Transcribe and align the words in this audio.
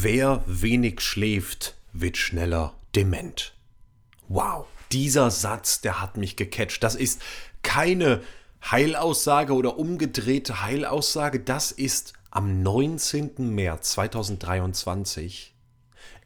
Wer 0.00 0.44
wenig 0.46 1.00
schläft, 1.00 1.74
wird 1.92 2.16
schneller 2.16 2.72
dement. 2.94 3.52
Wow, 4.28 4.66
dieser 4.92 5.32
Satz, 5.32 5.80
der 5.80 6.00
hat 6.00 6.16
mich 6.16 6.36
gecatcht. 6.36 6.84
Das 6.84 6.94
ist 6.94 7.20
keine 7.64 8.22
Heilaussage 8.70 9.54
oder 9.54 9.76
umgedrehte 9.76 10.62
Heilaussage. 10.62 11.40
Das 11.40 11.72
ist 11.72 12.12
am 12.30 12.62
19. 12.62 13.52
März 13.52 13.90
2023 13.90 15.56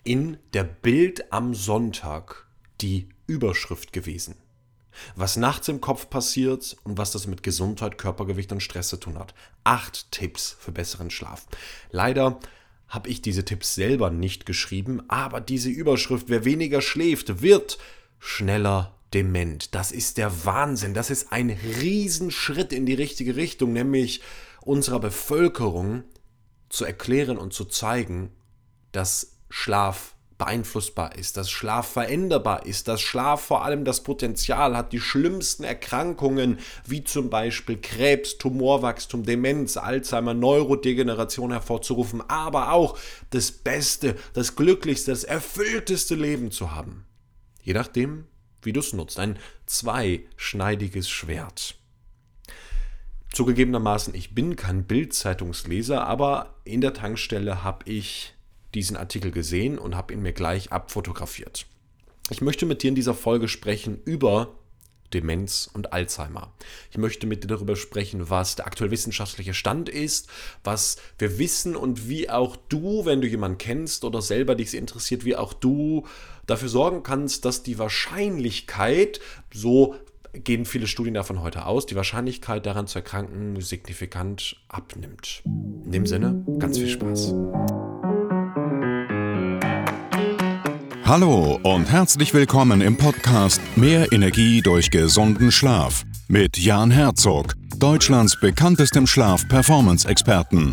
in 0.04 0.36
der 0.52 0.64
Bild 0.64 1.32
am 1.32 1.54
Sonntag 1.54 2.46
die 2.82 3.08
Überschrift 3.26 3.94
gewesen. 3.94 4.34
Was 5.16 5.38
nachts 5.38 5.68
im 5.68 5.80
Kopf 5.80 6.10
passiert 6.10 6.76
und 6.84 6.98
was 6.98 7.12
das 7.12 7.26
mit 7.26 7.42
Gesundheit, 7.42 7.96
Körpergewicht 7.96 8.52
und 8.52 8.62
Stress 8.62 8.88
zu 8.88 8.98
tun 8.98 9.18
hat. 9.18 9.32
Acht 9.64 10.12
Tipps 10.12 10.58
für 10.60 10.72
besseren 10.72 11.08
Schlaf. 11.08 11.46
Leider 11.90 12.38
habe 12.92 13.08
ich 13.08 13.22
diese 13.22 13.46
Tipps 13.46 13.74
selber 13.74 14.10
nicht 14.10 14.44
geschrieben, 14.44 15.00
aber 15.08 15.40
diese 15.40 15.70
Überschrift, 15.70 16.28
wer 16.28 16.44
weniger 16.44 16.82
schläft, 16.82 17.40
wird 17.40 17.78
schneller 18.18 18.94
dement. 19.14 19.74
Das 19.74 19.92
ist 19.92 20.18
der 20.18 20.44
Wahnsinn. 20.44 20.92
Das 20.92 21.08
ist 21.08 21.32
ein 21.32 21.48
Riesenschritt 21.48 22.70
in 22.70 22.84
die 22.84 22.92
richtige 22.92 23.34
Richtung, 23.34 23.72
nämlich 23.72 24.20
unserer 24.60 25.00
Bevölkerung 25.00 26.04
zu 26.68 26.84
erklären 26.84 27.38
und 27.38 27.54
zu 27.54 27.64
zeigen, 27.64 28.30
dass 28.92 29.38
Schlaf 29.48 30.14
beeinflussbar 30.38 31.16
ist, 31.16 31.36
dass 31.36 31.50
Schlaf 31.50 31.88
veränderbar 31.88 32.66
ist, 32.66 32.88
dass 32.88 33.00
Schlaf 33.00 33.42
vor 33.42 33.64
allem 33.64 33.84
das 33.84 34.02
Potenzial 34.02 34.76
hat, 34.76 34.92
die 34.92 35.00
schlimmsten 35.00 35.64
Erkrankungen 35.64 36.58
wie 36.86 37.04
zum 37.04 37.30
Beispiel 37.30 37.78
Krebs, 37.78 38.38
Tumorwachstum, 38.38 39.24
Demenz, 39.24 39.76
Alzheimer, 39.76 40.34
Neurodegeneration 40.34 41.52
hervorzurufen, 41.52 42.22
aber 42.28 42.72
auch 42.72 42.98
das 43.30 43.52
beste, 43.52 44.16
das 44.32 44.56
glücklichste, 44.56 45.10
das 45.10 45.24
erfüllteste 45.24 46.14
Leben 46.14 46.50
zu 46.50 46.72
haben. 46.72 47.06
Je 47.62 47.74
nachdem, 47.74 48.26
wie 48.62 48.72
du 48.72 48.80
es 48.80 48.92
nutzt. 48.92 49.18
Ein 49.18 49.38
zweischneidiges 49.66 51.10
Schwert. 51.10 51.76
Zugegebenermaßen, 53.32 54.14
ich 54.14 54.34
bin 54.34 54.56
kein 54.56 54.84
Bildzeitungsleser, 54.84 56.06
aber 56.06 56.56
in 56.64 56.80
der 56.80 56.92
Tankstelle 56.92 57.64
habe 57.64 57.90
ich 57.90 58.31
diesen 58.74 58.96
Artikel 58.96 59.30
gesehen 59.30 59.78
und 59.78 59.96
habe 59.96 60.12
ihn 60.12 60.22
mir 60.22 60.32
gleich 60.32 60.72
abfotografiert. 60.72 61.66
Ich 62.30 62.40
möchte 62.40 62.66
mit 62.66 62.82
dir 62.82 62.88
in 62.88 62.94
dieser 62.94 63.14
Folge 63.14 63.48
sprechen 63.48 64.00
über 64.04 64.54
Demenz 65.12 65.68
und 65.72 65.92
Alzheimer. 65.92 66.52
Ich 66.90 66.98
möchte 66.98 67.26
mit 67.26 67.44
dir 67.44 67.48
darüber 67.48 67.76
sprechen, 67.76 68.30
was 68.30 68.56
der 68.56 68.66
aktuell 68.66 68.90
wissenschaftliche 68.90 69.54
Stand 69.54 69.88
ist, 69.88 70.28
was 70.64 70.96
wir 71.18 71.38
wissen 71.38 71.76
und 71.76 72.08
wie 72.08 72.30
auch 72.30 72.56
du, 72.68 73.04
wenn 73.04 73.20
du 73.20 73.28
jemanden 73.28 73.58
kennst 73.58 74.04
oder 74.04 74.22
selber 74.22 74.54
dich 74.54 74.74
interessiert, 74.74 75.24
wie 75.24 75.36
auch 75.36 75.52
du 75.52 76.06
dafür 76.46 76.68
sorgen 76.68 77.02
kannst, 77.02 77.44
dass 77.44 77.62
die 77.62 77.78
Wahrscheinlichkeit, 77.78 79.20
so 79.52 79.96
gehen 80.32 80.64
viele 80.64 80.86
Studien 80.86 81.14
davon 81.14 81.42
heute 81.42 81.66
aus, 81.66 81.86
die 81.86 81.96
Wahrscheinlichkeit 81.96 82.64
daran 82.64 82.86
zu 82.86 82.98
erkranken 82.98 83.60
signifikant 83.60 84.56
abnimmt. 84.68 85.42
In 85.44 85.92
dem 85.92 86.06
Sinne, 86.06 86.44
ganz 86.58 86.78
viel 86.78 86.88
Spaß. 86.88 87.34
Hallo 91.12 91.60
und 91.62 91.92
herzlich 91.92 92.32
willkommen 92.32 92.80
im 92.80 92.96
Podcast 92.96 93.60
Mehr 93.76 94.10
Energie 94.12 94.62
durch 94.62 94.90
gesunden 94.90 95.52
Schlaf 95.52 96.04
mit 96.26 96.56
Jan 96.56 96.90
Herzog, 96.90 97.52
Deutschlands 97.76 98.40
bekanntestem 98.40 99.06
Schlaf-Performance-Experten. 99.06 100.72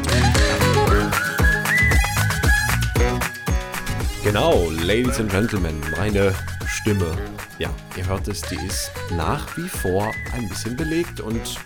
Genau, 4.33 4.69
Ladies 4.85 5.19
and 5.19 5.29
Gentlemen, 5.29 5.75
meine 5.97 6.33
Stimme. 6.65 7.17
Ja, 7.59 7.69
ihr 7.97 8.07
hört 8.07 8.29
es, 8.29 8.41
die 8.41 8.55
ist 8.65 8.89
nach 9.17 9.57
wie 9.57 9.67
vor 9.67 10.09
ein 10.31 10.47
bisschen 10.47 10.77
belegt 10.77 11.19
und 11.19 11.59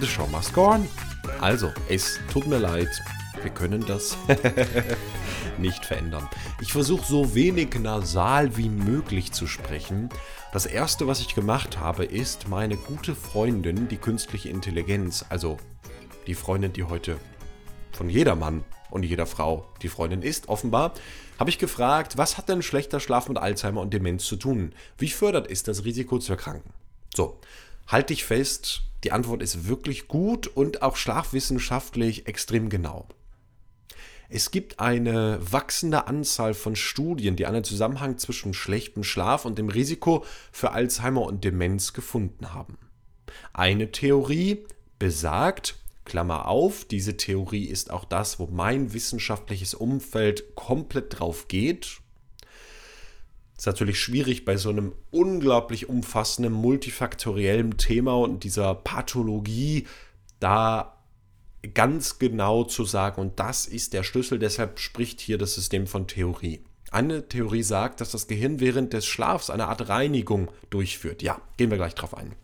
the 0.00 0.06
show 0.06 0.26
must 0.28 0.54
go 0.54 0.70
on. 0.70 0.88
Also, 1.42 1.74
es 1.90 2.18
tut 2.32 2.46
mir 2.46 2.56
leid, 2.56 2.88
wir 3.42 3.50
können 3.50 3.84
das 3.84 4.16
nicht 5.58 5.84
verändern. 5.84 6.26
Ich 6.62 6.72
versuche 6.72 7.04
so 7.04 7.34
wenig 7.34 7.78
nasal 7.78 8.56
wie 8.56 8.70
möglich 8.70 9.32
zu 9.32 9.46
sprechen. 9.46 10.08
Das 10.54 10.64
erste, 10.64 11.06
was 11.06 11.20
ich 11.20 11.34
gemacht 11.34 11.78
habe, 11.78 12.06
ist 12.06 12.48
meine 12.48 12.78
gute 12.78 13.14
Freundin, 13.14 13.88
die 13.88 13.98
künstliche 13.98 14.48
Intelligenz, 14.48 15.26
also 15.28 15.58
die 16.26 16.34
Freundin, 16.34 16.72
die 16.72 16.84
heute 16.84 17.18
von 17.92 18.08
jedermann 18.08 18.64
und 18.90 19.02
jeder 19.02 19.26
Frau 19.26 19.68
die 19.82 19.88
Freundin 19.88 20.22
ist, 20.22 20.48
offenbar, 20.48 20.94
habe 21.38 21.50
ich 21.50 21.58
gefragt, 21.58 22.16
was 22.16 22.38
hat 22.38 22.48
denn 22.48 22.62
schlechter 22.62 23.00
Schlaf 23.00 23.28
mit 23.28 23.38
Alzheimer 23.38 23.80
und 23.80 23.92
Demenz 23.92 24.24
zu 24.24 24.36
tun? 24.36 24.72
Wie 24.98 25.08
fördert 25.08 25.46
ist 25.46 25.68
das 25.68 25.84
Risiko 25.84 26.18
zu 26.18 26.32
erkranken? 26.32 26.72
So, 27.14 27.40
halte 27.86 28.12
ich 28.12 28.24
fest, 28.24 28.82
die 29.04 29.12
Antwort 29.12 29.42
ist 29.42 29.68
wirklich 29.68 30.08
gut 30.08 30.46
und 30.46 30.82
auch 30.82 30.96
schlafwissenschaftlich 30.96 32.26
extrem 32.26 32.68
genau. 32.68 33.06
Es 34.28 34.50
gibt 34.50 34.80
eine 34.80 35.38
wachsende 35.40 36.08
Anzahl 36.08 36.54
von 36.54 36.74
Studien, 36.74 37.36
die 37.36 37.46
einen 37.46 37.62
Zusammenhang 37.62 38.18
zwischen 38.18 38.54
schlechtem 38.54 39.04
Schlaf 39.04 39.44
und 39.44 39.56
dem 39.58 39.68
Risiko 39.68 40.24
für 40.50 40.72
Alzheimer 40.72 41.22
und 41.22 41.44
Demenz 41.44 41.92
gefunden 41.92 42.52
haben. 42.52 42.78
Eine 43.52 43.92
Theorie 43.92 44.64
besagt, 44.98 45.76
Klammer 46.06 46.48
auf, 46.48 46.86
diese 46.86 47.18
Theorie 47.18 47.66
ist 47.66 47.90
auch 47.90 48.06
das, 48.06 48.38
wo 48.38 48.46
mein 48.46 48.94
wissenschaftliches 48.94 49.74
Umfeld 49.74 50.54
komplett 50.54 51.18
drauf 51.18 51.48
geht. 51.48 51.98
Ist 53.58 53.66
natürlich 53.66 54.00
schwierig 54.00 54.44
bei 54.44 54.56
so 54.56 54.70
einem 54.70 54.94
unglaublich 55.10 55.88
umfassenden, 55.88 56.52
multifaktoriellen 56.52 57.76
Thema 57.76 58.14
und 58.18 58.44
dieser 58.44 58.74
Pathologie 58.74 59.86
da 60.40 60.96
ganz 61.74 62.18
genau 62.18 62.64
zu 62.64 62.84
sagen, 62.84 63.20
und 63.20 63.38
das 63.40 63.66
ist 63.66 63.92
der 63.92 64.02
Schlüssel, 64.02 64.38
deshalb 64.38 64.78
spricht 64.78 65.20
hier 65.20 65.36
das 65.36 65.54
System 65.54 65.86
von 65.86 66.06
Theorie. 66.06 66.60
Eine 66.90 67.28
Theorie 67.28 67.62
sagt, 67.62 68.00
dass 68.00 68.12
das 68.12 68.28
Gehirn 68.28 68.60
während 68.60 68.92
des 68.92 69.04
Schlafs 69.04 69.50
eine 69.50 69.66
Art 69.66 69.88
Reinigung 69.88 70.50
durchführt. 70.70 71.22
Ja, 71.22 71.40
gehen 71.56 71.70
wir 71.70 71.78
gleich 71.78 71.94
drauf 71.94 72.16
ein 72.16 72.36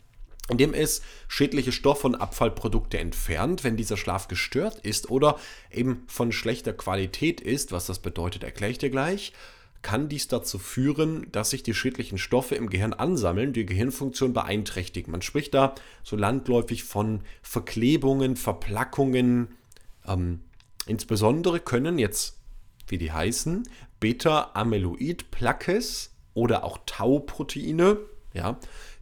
indem 0.49 0.75
es 0.75 1.03
schädliche 1.29 1.73
Stoffe 1.73 2.07
und 2.07 2.17
Abfallprodukte 2.17 2.99
entfernt, 2.99 3.65
wenn 3.65 3.77
dieser 3.77 3.97
Schlaf 3.97 4.29
gestört 4.29 4.79
ist 4.81 5.11
oder 5.11 5.39
eben 5.71 6.05
von 6.09 6.33
schlechter 6.33 6.73
Qualität 6.73 7.41
ist, 7.41 7.73
was 7.73 7.87
das 7.87 8.01
bedeutet, 8.01 8.43
erkläre 8.43 8.73
ich 8.73 8.79
dir 8.79 8.91
gleich, 8.91 9.33
kann 9.83 10.09
dies 10.09 10.29
dazu 10.29 10.59
führen, 10.59 11.27
dass 11.33 11.51
sich 11.51 11.63
die 11.63 11.75
schädlichen 11.75 12.17
Stoffe 12.17 12.55
im 12.55 12.71
Gehirn 12.71 12.93
ansammeln, 12.93 13.53
die 13.53 13.67
Gehirnfunktion 13.67 14.33
beeinträchtigen. 14.33 15.11
Man 15.11 15.23
spricht 15.23 15.55
da 15.55 15.75
so 16.05 16.17
landläufig 16.17 16.85
von 16.85 17.23
Verklebungen, 17.43 18.37
Verplackungen. 18.37 19.49
Ähm, 20.07 20.41
insbesondere 20.87 21.59
können 21.59 21.99
jetzt, 21.99 22.39
wie 22.87 22.99
die 22.99 23.13
heißen, 23.13 23.65
Beta-Amyloid-Plaques 23.99 26.15
oder 26.35 26.65
auch 26.65 26.79
Tau-Proteine, 26.87 27.99
ja, 28.35 28.59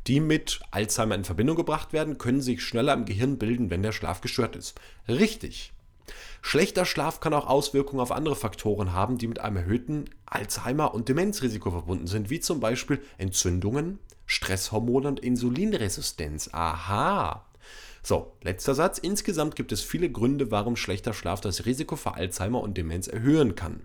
die 0.07 0.21
mit 0.21 0.61
Alzheimer 0.71 1.15
in 1.15 1.25
Verbindung 1.25 1.57
gebracht 1.57 1.93
werden, 1.93 2.19
können 2.19 2.41
sich 2.41 2.63
schneller 2.63 2.95
im 2.95 3.05
Gehirn 3.05 3.39
bilden, 3.39 3.71
wenn 3.71 3.83
der 3.83 3.93
Schlaf 3.93 4.21
gestört 4.21 4.57
ist. 4.57 4.81
Richtig. 5.09 5.73
Schlechter 6.43 6.85
Schlaf 6.85 7.21
kann 7.21 7.35
auch 7.35 7.47
Auswirkungen 7.47 8.01
auf 8.01 8.13
andere 8.13 8.35
Faktoren 8.35 8.93
haben, 8.93 9.19
die 9.19 9.27
mit 9.27 9.41
einem 9.41 9.57
erhöhten 9.57 10.07
Alzheimer- 10.27 10.95
und 10.95 11.09
Demenzrisiko 11.09 11.71
verbunden 11.71 12.07
sind, 12.07 12.31
wie 12.31 12.41
zum 12.41 12.61
Beispiel 12.61 13.01
Entzündungen, 13.19 13.99
Stresshormone 14.27 15.09
und 15.09 15.21
Insulinresistenz. 15.21 16.51
Aha. 16.53 17.45
So, 18.03 18.33
letzter 18.43 18.75
Satz. 18.75 18.99
Insgesamt 18.99 19.57
gibt 19.57 19.73
es 19.73 19.83
viele 19.83 20.11
Gründe, 20.11 20.51
warum 20.51 20.77
schlechter 20.77 21.13
Schlaf 21.13 21.41
das 21.41 21.67
Risiko 21.67 21.97
für 21.97 22.15
Alzheimer 22.15 22.61
und 22.61 22.77
Demenz 22.79 23.07
erhöhen 23.09 23.55
kann. 23.55 23.83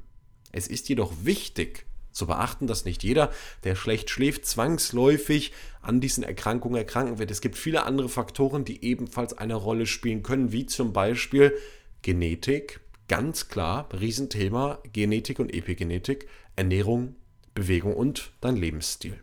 Es 0.51 0.68
ist 0.68 0.88
jedoch 0.88 1.11
wichtig, 1.23 1.85
zu 2.15 2.27
beachten, 2.27 2.65
dass 2.65 2.85
nicht 2.85 3.03
jeder, 3.03 3.31
der 3.65 3.75
schlecht 3.75 4.09
schläft, 4.09 4.45
zwangsläufig 4.45 5.51
an 5.81 6.00
diesen 6.00 6.23
Erkrankungen 6.23 6.77
erkranken 6.77 7.19
wird. 7.19 7.29
Es 7.29 7.41
gibt 7.41 7.57
viele 7.57 7.83
andere 7.83 8.07
Faktoren, 8.07 8.63
die 8.63 8.83
ebenfalls 8.85 9.38
eine 9.38 9.56
Rolle 9.56 9.85
spielen 9.85 10.23
können, 10.23 10.53
wie 10.53 10.65
zum 10.65 10.94
Beispiel 10.94 11.53
Genetik, 12.01 12.79
ganz 13.09 13.50
klar, 13.50 13.89
Riesenthema, 13.91 14.79
Genetik 14.94 15.39
und 15.39 15.53
Epigenetik, 15.53 16.27
Ernährung, 16.56 17.15
Bewegung 17.53 17.94
und 17.94 18.31
dein 18.39 18.56
Lebensstil. 18.56 19.19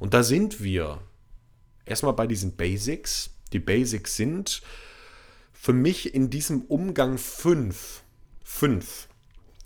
Und 0.00 0.14
da 0.14 0.24
sind 0.24 0.62
wir 0.62 1.00
erstmal 1.86 2.14
bei 2.14 2.26
diesen 2.26 2.56
Basics. 2.56 3.30
Die 3.52 3.60
Basics 3.60 4.16
sind 4.16 4.62
für 5.52 5.72
mich 5.72 6.12
in 6.12 6.28
diesem 6.28 6.62
Umgang 6.62 7.18
fünf. 7.18 8.02
Fünf. 8.42 9.08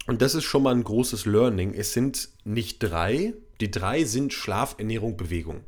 Und 0.09 0.23
das 0.23 0.35
ist 0.35 0.45
schon 0.45 0.63
mal 0.63 0.75
ein 0.75 0.85
großes 0.85 1.27
Learning. 1.27 1.75
Es 1.75 1.93
sind 1.93 2.31
nicht 2.43 2.79
drei. 2.79 3.35
Die 3.61 3.71
drei 3.71 4.05
sind 4.05 4.33
Schlaf, 4.33 4.77
Ernährung, 4.79 5.19
Bewegung. 5.19 5.61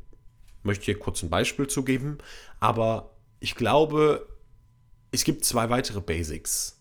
Ich 0.60 0.64
möchte 0.64 0.86
hier 0.86 0.98
kurz 0.98 1.22
ein 1.22 1.28
Beispiel 1.28 1.66
zu 1.66 1.84
geben. 1.84 2.16
Aber 2.58 3.14
ich 3.38 3.54
glaube, 3.54 4.26
es 5.12 5.24
gibt 5.24 5.44
zwei 5.44 5.68
weitere 5.68 6.00
Basics. 6.00 6.80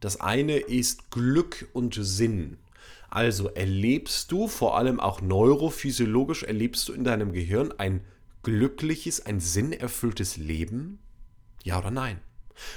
Das 0.00 0.18
eine 0.18 0.56
ist 0.56 1.10
Glück 1.10 1.68
und 1.74 1.94
Sinn. 2.00 2.56
Also 3.10 3.50
erlebst 3.50 4.32
du, 4.32 4.48
vor 4.48 4.78
allem 4.78 4.98
auch 4.98 5.20
neurophysiologisch, 5.20 6.42
erlebst 6.42 6.88
du 6.88 6.94
in 6.94 7.04
deinem 7.04 7.34
Gehirn 7.34 7.70
ein 7.76 8.00
glückliches, 8.42 9.26
ein 9.26 9.40
sinnerfülltes 9.40 10.38
Leben? 10.38 11.00
Ja 11.64 11.80
oder 11.80 11.90
nein? 11.90 12.18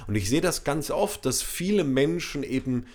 Und 0.06 0.16
ich 0.16 0.28
sehe 0.28 0.42
das 0.42 0.66
ganz 0.66 0.92
oft, 0.92 1.26
dass 1.26 1.42
viele 1.42 1.86
Menschen 1.86 2.44
eben, 2.44 2.88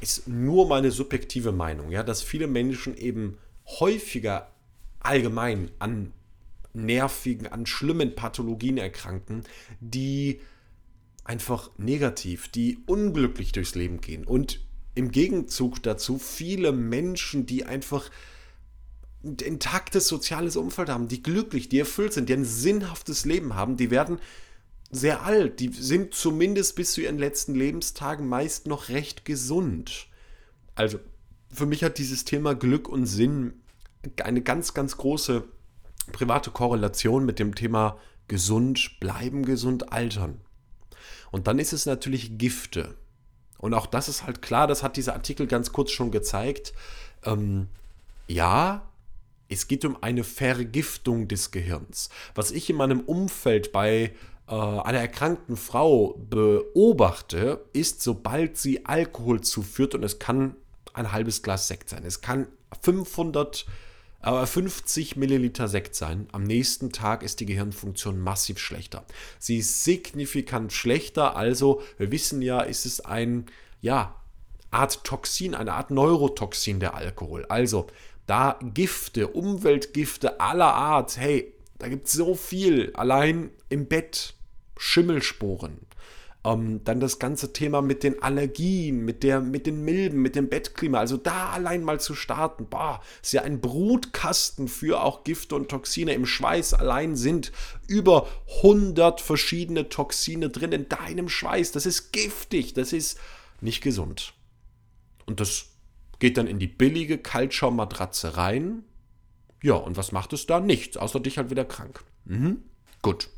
ist 0.00 0.28
nur 0.28 0.68
meine 0.68 0.90
subjektive 0.90 1.52
Meinung, 1.52 1.90
ja, 1.90 2.02
dass 2.02 2.22
viele 2.22 2.46
Menschen 2.46 2.96
eben 2.96 3.38
häufiger 3.66 4.50
allgemein 5.00 5.70
an 5.78 6.12
nervigen, 6.72 7.46
an 7.46 7.66
schlimmen 7.66 8.14
Pathologien 8.14 8.78
erkranken, 8.78 9.44
die 9.80 10.40
einfach 11.24 11.70
negativ, 11.78 12.48
die 12.48 12.78
unglücklich 12.86 13.52
durchs 13.52 13.74
Leben 13.74 14.00
gehen. 14.00 14.24
Und 14.24 14.60
im 14.94 15.10
Gegenzug 15.10 15.82
dazu 15.82 16.18
viele 16.18 16.72
Menschen, 16.72 17.46
die 17.46 17.64
einfach 17.64 18.10
ein 19.24 19.36
intaktes 19.36 20.06
soziales 20.06 20.56
Umfeld 20.56 20.88
haben, 20.88 21.08
die 21.08 21.22
glücklich, 21.22 21.68
die 21.68 21.78
erfüllt 21.78 22.12
sind, 22.12 22.28
die 22.28 22.34
ein 22.34 22.44
sinnhaftes 22.44 23.24
Leben 23.24 23.54
haben, 23.54 23.76
die 23.76 23.90
werden 23.90 24.18
sehr 24.90 25.22
alt. 25.22 25.60
Die 25.60 25.68
sind 25.68 26.14
zumindest 26.14 26.76
bis 26.76 26.92
zu 26.92 27.00
ihren 27.00 27.18
letzten 27.18 27.54
Lebenstagen 27.54 28.28
meist 28.28 28.66
noch 28.66 28.88
recht 28.88 29.24
gesund. 29.24 30.06
Also 30.74 30.98
für 31.52 31.66
mich 31.66 31.84
hat 31.84 31.98
dieses 31.98 32.24
Thema 32.24 32.54
Glück 32.54 32.88
und 32.88 33.06
Sinn 33.06 33.54
eine 34.22 34.42
ganz, 34.42 34.74
ganz 34.74 34.96
große 34.96 35.44
private 36.12 36.50
Korrelation 36.50 37.24
mit 37.24 37.38
dem 37.38 37.54
Thema 37.54 37.98
gesund, 38.28 38.98
bleiben 39.00 39.44
gesund, 39.44 39.92
altern. 39.92 40.40
Und 41.30 41.46
dann 41.46 41.58
ist 41.58 41.72
es 41.72 41.86
natürlich 41.86 42.38
Gifte. 42.38 42.94
Und 43.58 43.74
auch 43.74 43.86
das 43.86 44.08
ist 44.08 44.26
halt 44.26 44.42
klar, 44.42 44.66
das 44.66 44.82
hat 44.82 44.96
dieser 44.96 45.14
Artikel 45.14 45.46
ganz 45.46 45.72
kurz 45.72 45.90
schon 45.90 46.10
gezeigt. 46.10 46.74
Ähm, 47.24 47.68
ja, 48.26 48.86
es 49.48 49.68
geht 49.68 49.84
um 49.84 50.02
eine 50.02 50.24
Vergiftung 50.24 51.28
des 51.28 51.50
Gehirns. 51.50 52.10
Was 52.34 52.50
ich 52.50 52.68
in 52.70 52.76
meinem 52.76 53.00
Umfeld 53.00 53.72
bei 53.72 54.14
äh, 54.48 54.54
einer 54.54 54.98
erkrankten 54.98 55.56
Frau 55.56 56.14
beobachte, 56.18 57.64
ist, 57.72 58.02
sobald 58.02 58.56
sie 58.56 58.86
Alkohol 58.86 59.40
zuführt, 59.40 59.94
und 59.94 60.02
es 60.02 60.18
kann 60.18 60.56
ein 60.92 61.12
halbes 61.12 61.42
Glas 61.42 61.68
Sekt 61.68 61.88
sein, 61.88 62.04
es 62.04 62.20
kann 62.20 62.46
500 62.82 63.66
aber 64.24 64.46
50 64.46 65.16
Milliliter 65.16 65.68
Sekt 65.68 65.94
sein. 65.94 66.28
Am 66.32 66.44
nächsten 66.44 66.92
Tag 66.92 67.22
ist 67.22 67.40
die 67.40 67.46
Gehirnfunktion 67.46 68.18
massiv 68.18 68.58
schlechter. 68.58 69.04
Sie 69.38 69.58
ist 69.58 69.84
signifikant 69.84 70.72
schlechter, 70.72 71.36
also 71.36 71.82
wir 71.98 72.10
wissen 72.10 72.40
ja, 72.40 72.60
ist 72.60 72.86
es 72.86 73.02
ein, 73.02 73.44
ja, 73.82 74.16
Art 74.70 75.04
Toxin, 75.04 75.54
eine 75.54 75.74
Art 75.74 75.90
Neurotoxin 75.90 76.80
der 76.80 76.94
Alkohol. 76.94 77.44
Also 77.50 77.86
da 78.26 78.58
Gifte, 78.62 79.28
Umweltgifte 79.28 80.40
aller 80.40 80.72
Art, 80.72 81.18
hey, 81.18 81.52
da 81.78 81.88
gibt 81.88 82.06
es 82.06 82.14
so 82.14 82.34
viel. 82.34 82.92
Allein 82.94 83.50
im 83.74 83.86
Bett, 83.86 84.34
Schimmelsporen, 84.78 85.80
ähm, 86.44 86.84
dann 86.84 87.00
das 87.00 87.18
ganze 87.18 87.52
Thema 87.52 87.82
mit 87.82 88.04
den 88.04 88.22
Allergien, 88.22 89.04
mit, 89.04 89.24
der, 89.24 89.40
mit 89.40 89.66
den 89.66 89.84
Milben, 89.84 90.22
mit 90.22 90.36
dem 90.36 90.48
Bettklima. 90.48 90.98
Also 90.98 91.16
da 91.16 91.50
allein 91.50 91.82
mal 91.82 91.98
zu 91.98 92.14
starten, 92.14 92.66
boah, 92.66 93.00
ist 93.20 93.32
ja 93.32 93.42
ein 93.42 93.60
Brutkasten 93.60 94.68
für 94.68 95.02
auch 95.02 95.24
Gifte 95.24 95.56
und 95.56 95.70
Toxine. 95.70 96.14
Im 96.14 96.24
Schweiß 96.24 96.74
allein 96.74 97.16
sind 97.16 97.50
über 97.88 98.28
100 98.58 99.20
verschiedene 99.20 99.88
Toxine 99.88 100.50
drin 100.50 100.70
in 100.70 100.88
deinem 100.88 101.28
Schweiß. 101.28 101.72
Das 101.72 101.84
ist 101.84 102.12
giftig, 102.12 102.74
das 102.74 102.92
ist 102.92 103.18
nicht 103.60 103.82
gesund. 103.82 104.34
Und 105.26 105.40
das 105.40 105.70
geht 106.20 106.36
dann 106.36 106.46
in 106.46 106.60
die 106.60 106.68
billige 106.68 107.18
Kaltschaummatratze 107.18 108.36
rein. 108.36 108.84
Ja, 109.64 109.74
und 109.74 109.96
was 109.96 110.12
macht 110.12 110.32
es 110.32 110.46
da? 110.46 110.60
Nichts, 110.60 110.96
außer 110.96 111.18
dich 111.18 111.38
halt 111.38 111.50
wieder 111.50 111.64
krank. 111.64 112.04
Mhm. 112.24 112.62
Gut. 113.02 113.30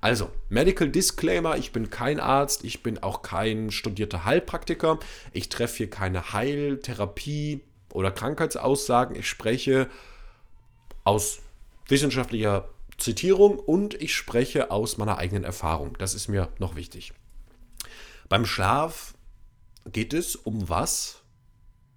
Also, 0.00 0.30
Medical 0.48 0.88
Disclaimer, 0.88 1.56
ich 1.56 1.72
bin 1.72 1.90
kein 1.90 2.20
Arzt, 2.20 2.64
ich 2.64 2.82
bin 2.82 3.02
auch 3.02 3.22
kein 3.22 3.70
studierter 3.70 4.24
Heilpraktiker, 4.24 4.98
ich 5.32 5.48
treffe 5.48 5.78
hier 5.78 5.90
keine 5.90 6.32
Heiltherapie 6.32 7.62
oder 7.92 8.10
Krankheitsaussagen, 8.10 9.16
ich 9.16 9.28
spreche 9.28 9.88
aus 11.04 11.40
wissenschaftlicher 11.88 12.68
Zitierung 12.98 13.58
und 13.58 13.94
ich 13.94 14.14
spreche 14.14 14.70
aus 14.70 14.96
meiner 14.96 15.18
eigenen 15.18 15.44
Erfahrung. 15.44 15.96
Das 15.98 16.14
ist 16.14 16.28
mir 16.28 16.48
noch 16.58 16.76
wichtig. 16.76 17.12
Beim 18.28 18.46
Schlaf 18.46 19.14
geht 19.84 20.14
es 20.14 20.34
um 20.34 20.68
was? 20.68 21.22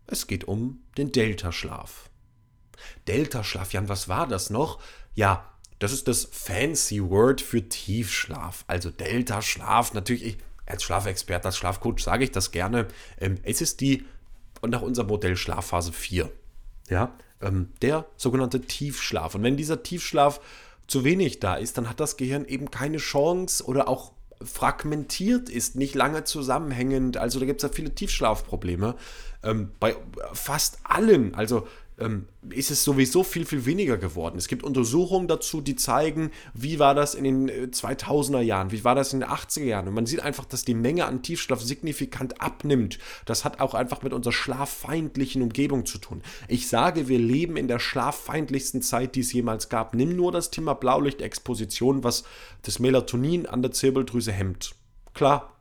Es 0.08 0.28
geht 0.28 0.44
um 0.46 0.84
den 0.98 1.12
Delta-Schlaf. 1.12 2.10
Delta-Schlaf, 3.08 3.74
Jan, 3.74 3.90
was 3.90 4.10
war 4.10 4.28
das 4.28 4.50
noch? 4.50 4.80
Ja, 5.16 5.50
das 5.80 5.94
ist 5.94 6.08
das 6.08 6.28
fancy 6.32 7.02
Word 7.02 7.42
für 7.42 7.68
Tiefschlaf. 7.68 8.66
Also 8.68 8.92
Delta-Schlaf. 8.92 9.94
Natürlich, 9.94 10.26
ich, 10.26 10.38
als 10.66 10.84
Schlafexperte, 10.84 11.48
als 11.48 11.58
Schlafcoach 11.58 12.00
sage 12.00 12.26
ich 12.26 12.32
das 12.32 12.52
gerne. 12.52 12.88
Ähm, 13.20 13.38
es 13.44 13.62
ist 13.62 13.82
die, 13.82 14.06
nach 14.66 14.82
unserem 14.82 15.08
Modell 15.08 15.38
Schlafphase 15.38 15.94
4. 15.94 16.30
Ja, 16.90 17.14
ähm, 17.42 17.70
der 17.82 18.06
sogenannte 18.18 18.62
Tiefschlaf. 18.62 19.36
Und 19.36 19.44
wenn 19.44 19.58
dieser 19.58 19.82
Tiefschlaf 19.82 20.42
zu 20.88 21.04
wenig 21.04 21.40
da 21.40 21.56
ist, 21.56 21.78
dann 21.78 21.88
hat 21.88 22.00
das 22.00 22.18
Gehirn 22.18 22.46
eben 22.46 22.72
keine 22.72 22.98
Chance 22.98 23.64
oder 23.64 23.88
auch 23.88 24.12
fragmentiert 24.42 25.50
ist, 25.50 25.76
nicht 25.76 25.96
lange 25.96 26.24
zusammenhängend. 26.24 27.18
Also 27.18 27.40
da 27.40 27.46
gibt 27.46 27.64
es 27.64 27.70
ja 27.70 27.74
viele 27.74 27.94
Tiefschlafprobleme. 27.94 28.96
Ähm, 29.44 29.72
bei 29.80 29.96
fast 30.34 30.80
allen, 30.84 31.36
also 31.36 31.68
ähm, 32.00 32.26
ist 32.50 32.72
es 32.72 32.84
sowieso 32.84 33.24
viel, 33.24 33.46
viel 33.46 33.66
weniger 33.66 33.98
geworden. 33.98 34.38
Es 34.38 34.48
gibt 34.48 34.64
Untersuchungen 34.64 35.28
dazu, 35.28 35.62
die 35.62 35.76
zeigen, 35.76 36.32
wie 36.54 36.80
war 36.80 36.96
das 36.96 37.16
in 37.16 37.24
den 37.24 37.72
2000er 37.72 38.40
äh, 38.40 38.44
Jahren, 38.44 38.72
wie 38.72 38.84
war 38.84 38.96
das 38.96 39.14
in 39.14 39.20
den 39.20 39.30
80er 39.30 39.64
Jahren. 39.64 39.88
Und 39.88 39.94
man 39.94 40.06
sieht 40.06 40.22
einfach, 40.22 40.46
dass 40.46 40.66
die 40.66 40.74
Menge 40.74 41.06
an 41.06 41.22
Tiefschlaf 41.22 41.62
signifikant 41.62 42.42
abnimmt. 42.42 43.00
Das 43.26 43.46
hat 43.46 43.60
auch 43.60 43.74
einfach 43.74 44.02
mit 44.02 44.14
unserer 44.14 44.34
schlaffeindlichen 44.34 45.42
Umgebung 45.42 45.86
zu 45.86 45.98
tun. 45.98 46.22
Ich 46.48 46.68
sage, 46.68 47.08
wir 47.08 47.20
leben 47.20 47.58
in 47.58 47.68
der 47.68 47.80
schlaffeindlichsten 47.80 48.82
Zeit, 48.82 49.16
die 49.16 49.22
es 49.22 49.34
jemals 49.34 49.70
gab. 49.70 49.94
Nimm 49.94 50.16
nur 50.16 50.32
das 50.32 50.52
Thema 50.52 50.74
Blaulichtexposition, 50.74 52.04
was 52.04 52.24
das 52.64 52.80
Melatonin 52.80 53.46
an 53.46 53.62
der 53.62 53.72
Zirbeldrüse 53.72 54.32
hemmt. 54.32 54.76
Klar, 55.14 55.56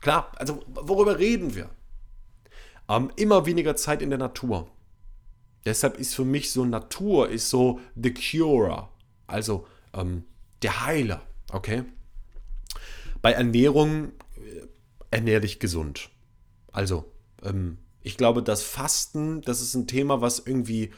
klar, 0.00 0.32
also 0.36 0.62
worüber 0.66 1.18
reden 1.18 1.54
wir? 1.54 1.70
Ähm, 2.88 3.10
immer 3.16 3.46
weniger 3.46 3.76
Zeit 3.76 4.02
in 4.02 4.10
der 4.10 4.18
Natur. 4.18 4.68
Deshalb 5.66 5.98
ist 5.98 6.14
für 6.14 6.24
mich 6.24 6.52
so 6.52 6.64
Natur 6.64 7.30
ist 7.30 7.48
so 7.48 7.80
the 7.94 8.12
cure, 8.12 8.88
also 9.26 9.66
ähm, 9.94 10.24
der 10.62 10.84
Heiler, 10.84 11.22
okay? 11.52 11.84
Bei 13.22 13.32
Ernährung 13.32 14.12
äh, 14.36 14.66
ernähr 15.10 15.40
dich 15.40 15.60
gesund. 15.60 16.10
Also, 16.72 17.10
ähm, 17.42 17.78
ich 18.02 18.18
glaube, 18.18 18.42
das 18.42 18.62
Fasten, 18.62 19.40
das 19.40 19.62
ist 19.62 19.74
ein 19.74 19.86
Thema, 19.86 20.20
was 20.20 20.40
irgendwie 20.40 20.90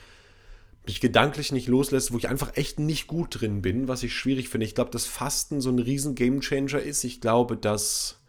mich 0.87 1.01
gedanklich 1.01 1.53
nicht 1.53 1.69
loslässt, 1.69 2.13
wo 2.13 2.19
ich 2.19 2.29
einfach 2.29 2.57
echt 2.57 2.79
nicht 2.79 3.07
gut 3.07 3.41
drin 3.41 3.63
bin, 3.63 3.89
was 3.89 4.03
ich 4.03 4.15
schwierig 4.15 4.49
finde. 4.49 4.67
Ich 4.67 4.75
glaube, 4.75 4.91
dass 4.91 5.07
Fasten 5.07 5.61
so 5.61 5.71
ein 5.71 5.79
riesen 5.79 6.15
Gamechanger 6.15 6.81
ist. 6.81 7.05
Ich 7.05 7.21
glaube, 7.21 7.57
dass 7.57 8.21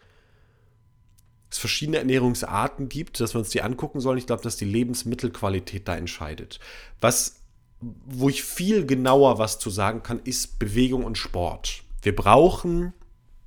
es 1.50 1.58
verschiedene 1.58 1.98
Ernährungsarten 1.98 2.89
gibt, 2.89 3.20
dass 3.20 3.34
wir 3.34 3.39
uns 3.39 3.50
die 3.50 3.62
angucken 3.62 4.00
sollen. 4.00 4.18
Ich 4.18 4.27
glaube, 4.27 4.44
dass 4.44 4.58
die 4.58 4.66
Lebensmittelqualität 4.66 5.88
da 5.88 5.96
entscheidet. 5.96 6.60
Was, 7.00 7.42
wo 7.80 8.30
ich 8.30 8.44
viel 8.44 8.86
genauer 8.86 9.39
was 9.39 9.60
zu 9.60 9.70
sagen 9.70 10.04
kann, 10.04 10.20
ist 10.24 10.60
Bewegung 10.60 11.06
und 11.06 11.18
Sport. 11.18 11.84
Wir 12.01 12.16
brauchen, 12.16 12.94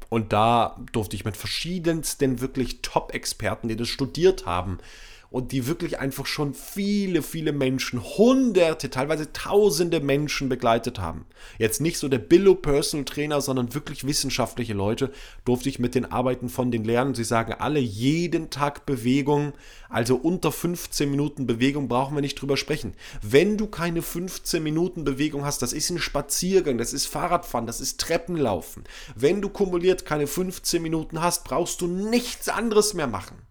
und 0.09 0.33
da 0.33 0.80
durfte 0.92 1.16
ich 1.16 1.25
mit 1.25 1.37
verschiedensten 1.37 2.40
wirklich 2.40 2.83
Top-Experten, 2.83 3.69
die 3.69 3.76
das 3.76 3.88
studiert 3.88 4.47
haben, 4.47 4.78
und 5.31 5.53
die 5.53 5.67
wirklich 5.69 5.99
einfach 6.01 6.27
schon 6.27 6.55
viele, 6.55 7.23
viele 7.23 7.53
Menschen, 7.53 8.03
hunderte, 8.03 8.91
teilweise 8.91 9.33
tausende 9.33 10.01
Menschen 10.01 10.49
begleitet 10.49 10.99
haben. 10.99 11.25
Jetzt 11.59 11.81
nicht 11.81 11.99
so 11.99 12.09
der 12.09 12.19
Billo 12.19 12.57
Personal 12.57 13.05
Trainer, 13.05 13.41
sondern 13.41 13.75
wirklich 13.75 14.07
wissenschaftliche 14.07 14.75
Leute, 14.75 15.13
durfte 15.45 15.69
ich 15.69 15.79
mit 15.79 15.95
den 15.95 16.11
Arbeiten 16.11 16.49
von 16.49 16.73
den 16.73 16.85
lernen. 16.85 17.15
Sie 17.15 17.25
sagen 17.25 17.55
alle 17.59 17.79
jeden 17.79 18.51
Tag 18.51 18.87
Bewegung, 18.87 19.53
also 19.89 20.17
unter 20.17 20.51
15 20.51 21.09
Minuten 21.11 21.47
Bewegung 21.47 21.87
brauchen 21.87 22.17
wir 22.17 22.23
nicht 22.23 22.41
drüber 22.41 22.57
sprechen. 22.57 22.95
Wenn 23.23 23.57
du 23.57 23.69
keine 23.69 24.03
15 24.03 24.63
Minuten 24.63 25.05
Bewegung 25.05 25.45
hast, 25.45 25.63
das 25.63 25.73
ist 25.73 25.91
ein 25.91 25.99
Spaziergang, 25.99 26.77
das 26.77 26.93
ist 26.93 27.07
Fahrradfahren, 27.07 27.67
das 27.67 27.81
ist 27.81 28.01
Treppenlaufen. 28.01 28.85
Wenn 29.15 29.41
du 29.41 29.49
kumuliert 29.49 30.05
keine 30.05 30.27
15 30.27 30.83
Minuten 30.83 31.23
hast, 31.23 31.45
brauchst 31.45 31.81
du 31.81 31.87
nichts 31.87 32.49
anderes 32.49 32.95
mehr 32.95 33.07
machen. 33.07 33.50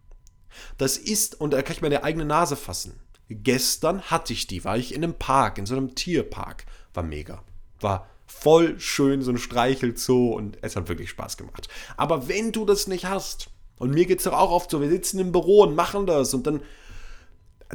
Das 0.77 0.97
ist, 0.97 1.39
und 1.39 1.51
da 1.51 1.61
kann 1.61 1.75
ich 1.75 1.81
meine 1.81 2.03
eigene 2.03 2.25
Nase 2.25 2.55
fassen. 2.55 2.99
Gestern 3.29 4.01
hatte 4.03 4.33
ich 4.33 4.47
die, 4.47 4.63
war 4.63 4.77
ich 4.77 4.93
in 4.93 5.03
einem 5.03 5.13
Park, 5.13 5.57
in 5.57 5.65
so 5.65 5.75
einem 5.75 5.95
Tierpark. 5.95 6.65
War 6.93 7.03
mega. 7.03 7.43
War 7.79 8.07
voll 8.25 8.79
schön, 8.79 9.21
so 9.21 9.31
ein 9.31 9.37
Streichelzoo 9.37 10.33
und 10.33 10.57
es 10.61 10.75
hat 10.75 10.87
wirklich 10.87 11.09
Spaß 11.09 11.37
gemacht. 11.37 11.67
Aber 11.97 12.27
wenn 12.27 12.51
du 12.51 12.65
das 12.65 12.87
nicht 12.87 13.05
hast, 13.05 13.49
und 13.77 13.91
mir 13.91 14.05
geht 14.05 14.19
es 14.19 14.25
doch 14.25 14.33
auch 14.33 14.51
oft 14.51 14.69
so, 14.69 14.81
wir 14.81 14.89
sitzen 14.89 15.19
im 15.19 15.31
Büro 15.31 15.63
und 15.63 15.75
machen 15.75 16.05
das 16.05 16.33
und 16.33 16.45
dann. 16.45 16.61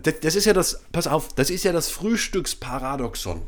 Das, 0.03 0.21
das 0.21 0.35
ist 0.35 0.45
ja 0.45 0.53
das, 0.53 0.83
pass 0.93 1.07
auf, 1.07 1.35
das 1.35 1.50
ist 1.50 1.64
ja 1.64 1.73
das 1.73 1.88
Frühstücksparadoxon. 1.88 3.43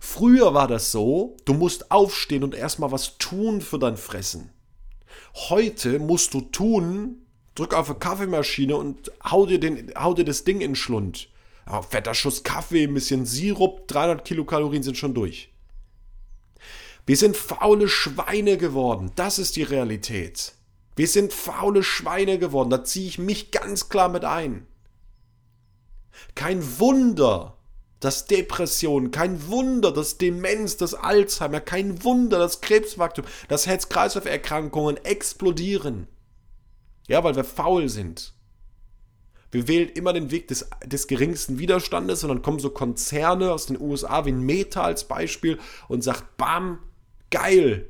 Früher 0.00 0.54
war 0.54 0.68
das 0.68 0.90
so, 0.90 1.36
du 1.44 1.54
musst 1.54 1.90
aufstehen 1.90 2.42
und 2.42 2.54
erstmal 2.54 2.92
was 2.92 3.18
tun 3.18 3.60
für 3.60 3.78
dein 3.78 3.96
Fressen. 3.96 4.50
Heute 5.34 5.98
musst 5.98 6.34
du 6.34 6.40
tun, 6.40 7.26
drück 7.58 7.74
auf 7.74 7.90
eine 7.90 7.98
Kaffeemaschine 7.98 8.76
und 8.76 9.10
hau 9.24 9.46
dir, 9.46 9.58
den, 9.58 9.92
hau 9.98 10.14
dir 10.14 10.24
das 10.24 10.44
Ding 10.44 10.60
in 10.60 10.70
den 10.70 10.76
Schlund. 10.76 11.28
Ja, 11.66 11.82
fetter 11.82 12.14
Schuss 12.14 12.42
Kaffee, 12.42 12.84
ein 12.84 12.94
bisschen 12.94 13.26
Sirup, 13.26 13.86
300 13.88 14.24
Kilokalorien 14.24 14.82
sind 14.82 14.96
schon 14.96 15.14
durch. 15.14 15.50
Wir 17.06 17.16
sind 17.16 17.36
faule 17.36 17.88
Schweine 17.88 18.58
geworden. 18.58 19.12
Das 19.16 19.38
ist 19.38 19.56
die 19.56 19.62
Realität. 19.62 20.52
Wir 20.94 21.08
sind 21.08 21.32
faule 21.32 21.82
Schweine 21.82 22.38
geworden. 22.38 22.70
Da 22.70 22.84
ziehe 22.84 23.08
ich 23.08 23.18
mich 23.18 23.50
ganz 23.50 23.88
klar 23.88 24.08
mit 24.08 24.24
ein. 24.24 24.66
Kein 26.34 26.78
Wunder, 26.78 27.56
dass 28.00 28.26
Depression, 28.26 29.10
kein 29.10 29.48
Wunder, 29.48 29.92
dass 29.92 30.18
Demenz, 30.18 30.76
dass 30.76 30.94
Alzheimer, 30.94 31.60
kein 31.60 32.04
Wunder, 32.04 32.38
dass 32.38 32.60
Krebswachstum, 32.60 33.24
dass 33.48 33.66
Herz-Kreislauf-Erkrankungen 33.66 34.98
explodieren. 34.98 36.08
Ja, 37.08 37.24
weil 37.24 37.36
wir 37.36 37.44
faul 37.44 37.88
sind. 37.88 38.34
Wir 39.50 39.66
wählen 39.66 39.88
immer 39.88 40.12
den 40.12 40.30
Weg 40.30 40.48
des, 40.48 40.68
des 40.84 41.06
geringsten 41.06 41.58
Widerstandes 41.58 42.22
und 42.22 42.28
dann 42.28 42.42
kommen 42.42 42.58
so 42.58 42.70
Konzerne 42.70 43.50
aus 43.50 43.66
den 43.66 43.80
USA 43.80 44.26
wie 44.26 44.32
ein 44.32 44.42
Meta 44.42 44.82
als 44.82 45.04
Beispiel 45.04 45.58
und 45.88 46.04
sagt, 46.04 46.36
bam, 46.36 46.80
geil. 47.30 47.88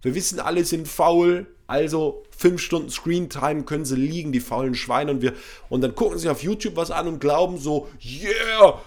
Wir 0.00 0.14
wissen, 0.14 0.40
alle 0.40 0.64
sind 0.64 0.88
faul, 0.88 1.46
also 1.66 2.24
fünf 2.36 2.62
Stunden 2.62 2.90
Screentime 2.90 3.64
können 3.64 3.84
sie 3.84 3.96
liegen, 3.96 4.32
die 4.32 4.40
faulen 4.40 4.74
Schweine 4.74 5.10
und 5.12 5.22
wir 5.22 5.34
und 5.68 5.82
dann 5.82 5.94
gucken 5.94 6.18
sie 6.18 6.28
auf 6.28 6.42
YouTube 6.42 6.76
was 6.76 6.90
an 6.90 7.06
und 7.06 7.20
glauben 7.20 7.58
so, 7.58 7.88
yeah, 8.02 8.80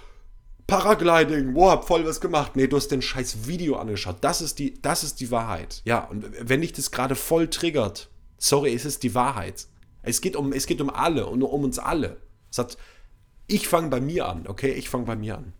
Paragliding, 0.68 1.54
wow, 1.54 1.72
hab 1.72 1.88
voll 1.88 2.06
was 2.06 2.20
gemacht. 2.20 2.56
Nee, 2.56 2.68
du 2.68 2.78
hast 2.78 2.88
den 2.88 3.04
scheiß 3.04 3.48
Video 3.48 3.76
angeschaut. 3.76 4.18
Das 4.22 4.42
ist 4.42 4.58
die, 4.58 4.82
das 4.82 5.04
ist 5.04 5.20
die 5.20 5.30
Wahrheit. 5.30 5.82
Ja, 5.86 6.06
und 6.06 6.26
wenn 6.42 6.62
dich 6.62 6.74
das 6.74 6.90
gerade 6.90 7.16
voll 7.16 7.48
triggert, 7.50 8.10
Sorry, 8.46 8.76
es 8.76 8.86
ist 8.86 9.02
die 9.02 9.16
Wahrheit. 9.16 9.66
Es 10.04 10.22
geht 10.22 10.36
um, 10.36 10.54
es 10.54 10.68
geht 10.68 10.80
um 10.80 10.92
alle 10.92 11.26
und 11.26 11.42
um 11.42 11.64
uns 11.64 11.80
alle. 11.80 12.18
Es 12.52 12.60
hat, 12.60 12.78
ich 13.48 13.68
fange 13.68 13.90
bei 13.90 14.00
mir 14.00 14.28
an, 14.28 14.46
okay? 14.46 14.74
Ich 14.74 14.88
fange 14.88 15.06
bei 15.06 15.16
mir 15.16 15.40
an. 15.40 15.54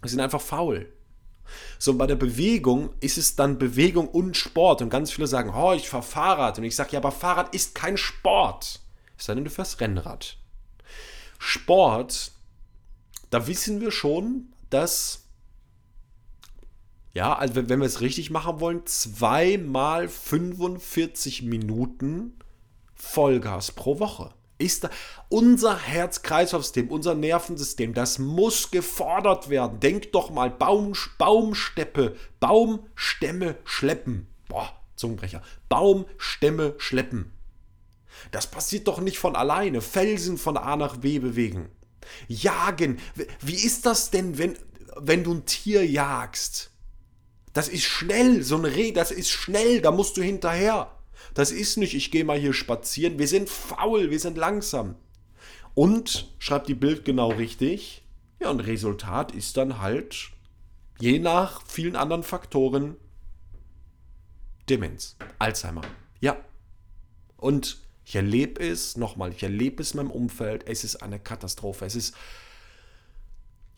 Wir 0.00 0.08
sind 0.08 0.20
einfach 0.20 0.40
faul. 0.40 0.90
So, 1.78 1.98
bei 1.98 2.06
der 2.06 2.16
Bewegung 2.16 2.94
ist 3.00 3.18
es 3.18 3.36
dann 3.36 3.58
Bewegung 3.58 4.08
und 4.08 4.34
Sport. 4.34 4.80
Und 4.80 4.88
ganz 4.88 5.10
viele 5.10 5.26
sagen, 5.26 5.52
oh, 5.54 5.74
ich 5.74 5.90
fahre 5.90 6.02
Fahrrad. 6.02 6.56
Und 6.56 6.64
ich 6.64 6.74
sage, 6.74 6.92
ja, 6.92 7.00
aber 7.00 7.12
Fahrrad 7.12 7.54
ist 7.54 7.74
kein 7.74 7.98
Sport. 7.98 8.80
Es 9.18 9.26
sei 9.26 9.34
denn, 9.34 9.44
du 9.44 9.50
fährst 9.50 9.78
Rennrad. 9.78 10.38
Sport, 11.38 12.32
da 13.28 13.46
wissen 13.46 13.82
wir 13.82 13.90
schon, 13.90 14.54
dass 14.70 15.23
ja, 17.14 17.32
also 17.34 17.54
wenn 17.54 17.80
wir 17.80 17.86
es 17.86 18.00
richtig 18.00 18.30
machen 18.30 18.58
wollen, 18.58 18.84
zweimal 18.86 20.08
45 20.08 21.42
Minuten 21.42 22.34
Vollgas 22.94 23.70
pro 23.70 24.00
Woche. 24.00 24.34
Ist 24.58 24.84
da, 24.84 24.90
unser 25.28 25.78
Herz-Kreislauf-System, 25.78 26.88
unser 26.88 27.14
Nervensystem, 27.14 27.94
das 27.94 28.18
muss 28.18 28.70
gefordert 28.70 29.48
werden. 29.48 29.78
Denk 29.78 30.12
doch 30.12 30.30
mal, 30.30 30.50
Baum, 30.50 30.94
Baumsteppe, 31.18 32.16
Baumstämme 32.40 33.56
schleppen. 33.64 34.26
Boah, 34.48 34.72
Zungenbrecher. 34.96 35.42
Baumstämme 35.68 36.74
schleppen. 36.78 37.32
Das 38.30 38.48
passiert 38.48 38.88
doch 38.88 39.00
nicht 39.00 39.18
von 39.18 39.36
alleine. 39.36 39.80
Felsen 39.80 40.38
von 40.38 40.56
A 40.56 40.76
nach 40.76 40.96
B 40.98 41.18
bewegen. 41.20 41.68
Jagen. 42.28 42.98
Wie 43.40 43.54
ist 43.54 43.86
das 43.86 44.10
denn, 44.10 44.38
wenn, 44.38 44.56
wenn 44.96 45.24
du 45.24 45.34
ein 45.34 45.46
Tier 45.46 45.86
jagst? 45.86 46.73
Das 47.54 47.68
ist 47.68 47.84
schnell, 47.84 48.42
so 48.42 48.56
ein 48.56 48.64
Reh, 48.64 48.92
das 48.92 49.10
ist 49.10 49.30
schnell, 49.30 49.80
da 49.80 49.92
musst 49.92 50.16
du 50.16 50.22
hinterher. 50.22 50.90
Das 51.32 51.52
ist 51.52 51.78
nicht, 51.78 51.94
ich 51.94 52.10
gehe 52.10 52.24
mal 52.24 52.38
hier 52.38 52.52
spazieren. 52.52 53.18
Wir 53.18 53.28
sind 53.28 53.48
faul, 53.48 54.10
wir 54.10 54.20
sind 54.20 54.36
langsam. 54.36 54.96
Und, 55.72 56.32
schreibt 56.38 56.68
die 56.68 56.74
Bild 56.74 57.04
genau 57.04 57.30
richtig, 57.30 58.02
ja, 58.40 58.50
und 58.50 58.60
Resultat 58.60 59.32
ist 59.32 59.56
dann 59.56 59.80
halt, 59.80 60.30
je 60.98 61.18
nach 61.20 61.66
vielen 61.66 61.96
anderen 61.96 62.24
Faktoren, 62.24 62.96
Demenz, 64.68 65.16
Alzheimer. 65.38 65.82
Ja. 66.20 66.36
Und 67.36 67.78
ich 68.04 68.16
erlebe 68.16 68.60
es, 68.62 68.96
nochmal, 68.96 69.32
ich 69.32 69.42
erlebe 69.42 69.82
es 69.82 69.92
in 69.92 69.98
meinem 69.98 70.10
Umfeld, 70.10 70.66
es 70.66 70.82
ist 70.82 70.96
eine 70.96 71.20
Katastrophe. 71.20 71.84
Es 71.84 71.94
ist, 71.94 72.16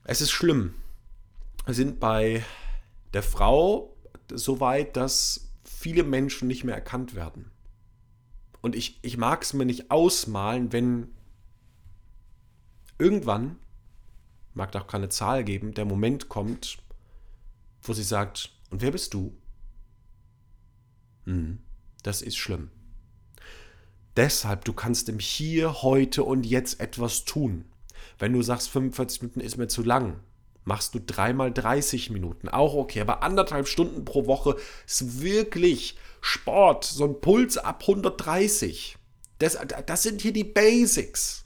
es 0.05 0.21
ist 0.21 0.31
schlimm. 0.31 0.75
Wir 1.65 1.75
sind 1.75 2.01
bei 2.01 2.45
der 3.13 3.23
Frau 3.23 3.97
so 4.33 4.61
weit, 4.61 4.97
dass 4.97 5.49
viele 5.65 6.03
Menschen 6.03 6.49
nicht 6.49 6.65
mehr 6.65 6.75
erkannt 6.75 7.15
werden. 7.15 7.51
Und 8.61 8.75
ich, 8.75 8.99
ich 9.03 9.17
mag 9.17 9.43
es 9.43 9.53
mir 9.53 9.65
nicht 9.65 9.91
ausmalen, 9.91 10.73
wenn 10.73 11.09
irgendwann, 12.99 13.57
mag 14.55 14.73
da 14.73 14.81
auch 14.81 14.87
keine 14.87 15.09
Zahl 15.09 15.45
geben, 15.45 15.75
der 15.75 15.85
Moment 15.85 16.29
kommt, 16.29 16.79
wo 17.83 17.93
sie 17.93 18.03
sagt, 18.03 18.53
und 18.71 18.83
wer 18.83 18.91
bist 18.91 19.15
du? 19.15 19.37
Hm, 21.25 21.59
das 22.03 22.23
ist 22.23 22.37
schlimm. 22.37 22.71
Deshalb, 24.17 24.65
du 24.65 24.73
kannst 24.73 25.09
im 25.09 25.19
Hier, 25.19 25.83
heute 25.83 26.25
und 26.25 26.47
jetzt 26.47 26.81
etwas 26.81 27.25
tun. 27.25 27.67
Wenn 28.19 28.33
du 28.33 28.43
sagst, 28.43 28.71
45 28.71 29.23
Minuten 29.23 29.41
ist 29.41 29.59
mir 29.59 29.69
zu 29.69 29.83
lang, 29.83 30.21
machst 30.67 30.95
du 30.95 31.01
dreimal 31.01 31.53
30 31.53 32.11
Minuten. 32.11 32.49
Auch 32.49 32.75
okay, 32.75 33.01
aber 33.01 33.23
anderthalb 33.23 33.69
Stunden 33.69 34.05
pro 34.05 34.27
Woche 34.27 34.57
ist 34.87 35.23
wirklich 35.23 35.97
Sport, 36.21 36.85
so 36.85 37.05
ein 37.05 37.21
Puls 37.21 37.57
ab 37.57 37.83
130. 37.83 38.99
Das, 39.39 39.57
das 39.87 40.03
sind 40.03 40.21
hier 40.21 40.33
die 40.33 40.45
Basics. 40.45 41.45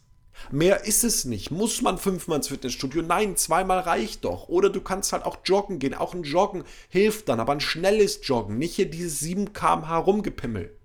Mehr 0.50 0.84
ist 0.84 1.04
es 1.04 1.26
nicht. 1.26 1.50
Muss 1.50 1.82
man 1.82 1.98
fünfmal 1.98 2.38
ins 2.38 2.48
Fitnessstudio? 2.48 3.02
Nein, 3.02 3.36
zweimal 3.36 3.80
reicht 3.80 4.24
doch. 4.24 4.48
Oder 4.48 4.70
du 4.70 4.80
kannst 4.80 5.12
halt 5.12 5.24
auch 5.24 5.38
joggen 5.44 5.78
gehen. 5.78 5.94
Auch 5.94 6.14
ein 6.14 6.22
Joggen 6.22 6.64
hilft 6.88 7.28
dann, 7.28 7.40
aber 7.40 7.52
ein 7.52 7.60
schnelles 7.60 8.20
Joggen. 8.22 8.56
Nicht 8.58 8.76
hier 8.76 8.90
dieses 8.90 9.20
7 9.20 9.52
km/h 9.52 9.98
rumgepimmel. 9.98 10.76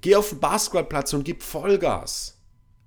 Geh 0.00 0.16
auf 0.16 0.30
den 0.30 0.40
Basketballplatz 0.40 1.12
und 1.12 1.24
gib 1.24 1.42
Vollgas. 1.42 2.41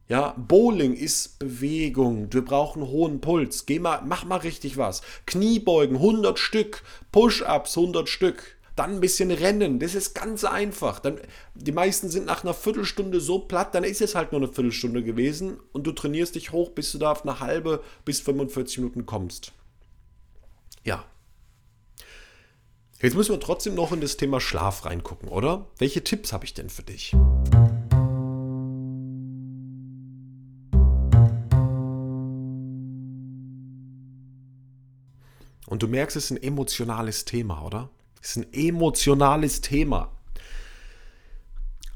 Ja, 0.08 0.36
Bowling 0.38 0.94
ist 0.94 1.40
Bewegung. 1.40 2.32
Wir 2.32 2.46
brauchen 2.46 2.84
hohen 2.84 3.22
Puls. 3.22 3.66
Geh 3.66 3.80
mal, 3.80 4.04
mach 4.06 4.24
mal 4.24 4.38
richtig 4.38 4.78
was. 4.78 5.02
Kniebeugen 5.26 5.98
100 5.98 6.38
Stück, 6.38 6.84
Push-ups 7.12 7.76
100 7.76 8.08
Stück. 8.08 8.56
Dann 8.76 8.96
ein 8.96 9.00
bisschen 9.00 9.32
rennen. 9.32 9.80
Das 9.80 9.96
ist 9.96 10.14
ganz 10.14 10.44
einfach. 10.44 11.00
Dann, 11.00 11.20
die 11.56 11.72
meisten 11.72 12.10
sind 12.10 12.28
nach 12.28 12.44
einer 12.44 12.54
Viertelstunde 12.54 13.20
so 13.20 13.40
platt, 13.40 13.74
dann 13.74 13.84
ist 13.84 14.02
es 14.02 14.14
halt 14.14 14.32
nur 14.32 14.42
eine 14.42 14.52
Viertelstunde 14.52 15.02
gewesen 15.02 15.58
und 15.72 15.88
du 15.88 15.92
trainierst 15.92 16.36
dich 16.36 16.52
hoch, 16.52 16.72
bis 16.72 16.92
du 16.92 17.00
da 17.00 17.12
auf 17.12 17.24
eine 17.24 17.40
halbe 17.40 17.82
bis 18.04 18.20
45 18.20 18.80
Minuten 18.80 19.06
kommst. 19.06 19.54
Ja. 20.84 21.06
Jetzt 23.02 23.16
müssen 23.16 23.32
wir 23.32 23.40
trotzdem 23.40 23.76
noch 23.76 23.92
in 23.92 24.02
das 24.02 24.18
Thema 24.18 24.40
Schlaf 24.40 24.86
reingucken, 24.86 25.30
oder? 25.30 25.68
Welche 25.78 26.04
Tipps 26.04 26.32
habe 26.32 26.46
ich 26.46 26.54
denn 26.54 26.70
für 26.70 26.84
dich? 26.84 27.16
Und 35.68 35.84
du 35.84 35.88
merkst, 35.88 36.16
es 36.16 36.26
ist 36.26 36.32
ein 36.32 36.44
emotionales 36.44 37.26
Thema, 37.26 37.64
oder? 37.64 37.90
Es 38.22 38.32
ist 38.32 38.38
ein 38.38 38.54
emotionales 38.54 39.62
Thema. 39.62 40.12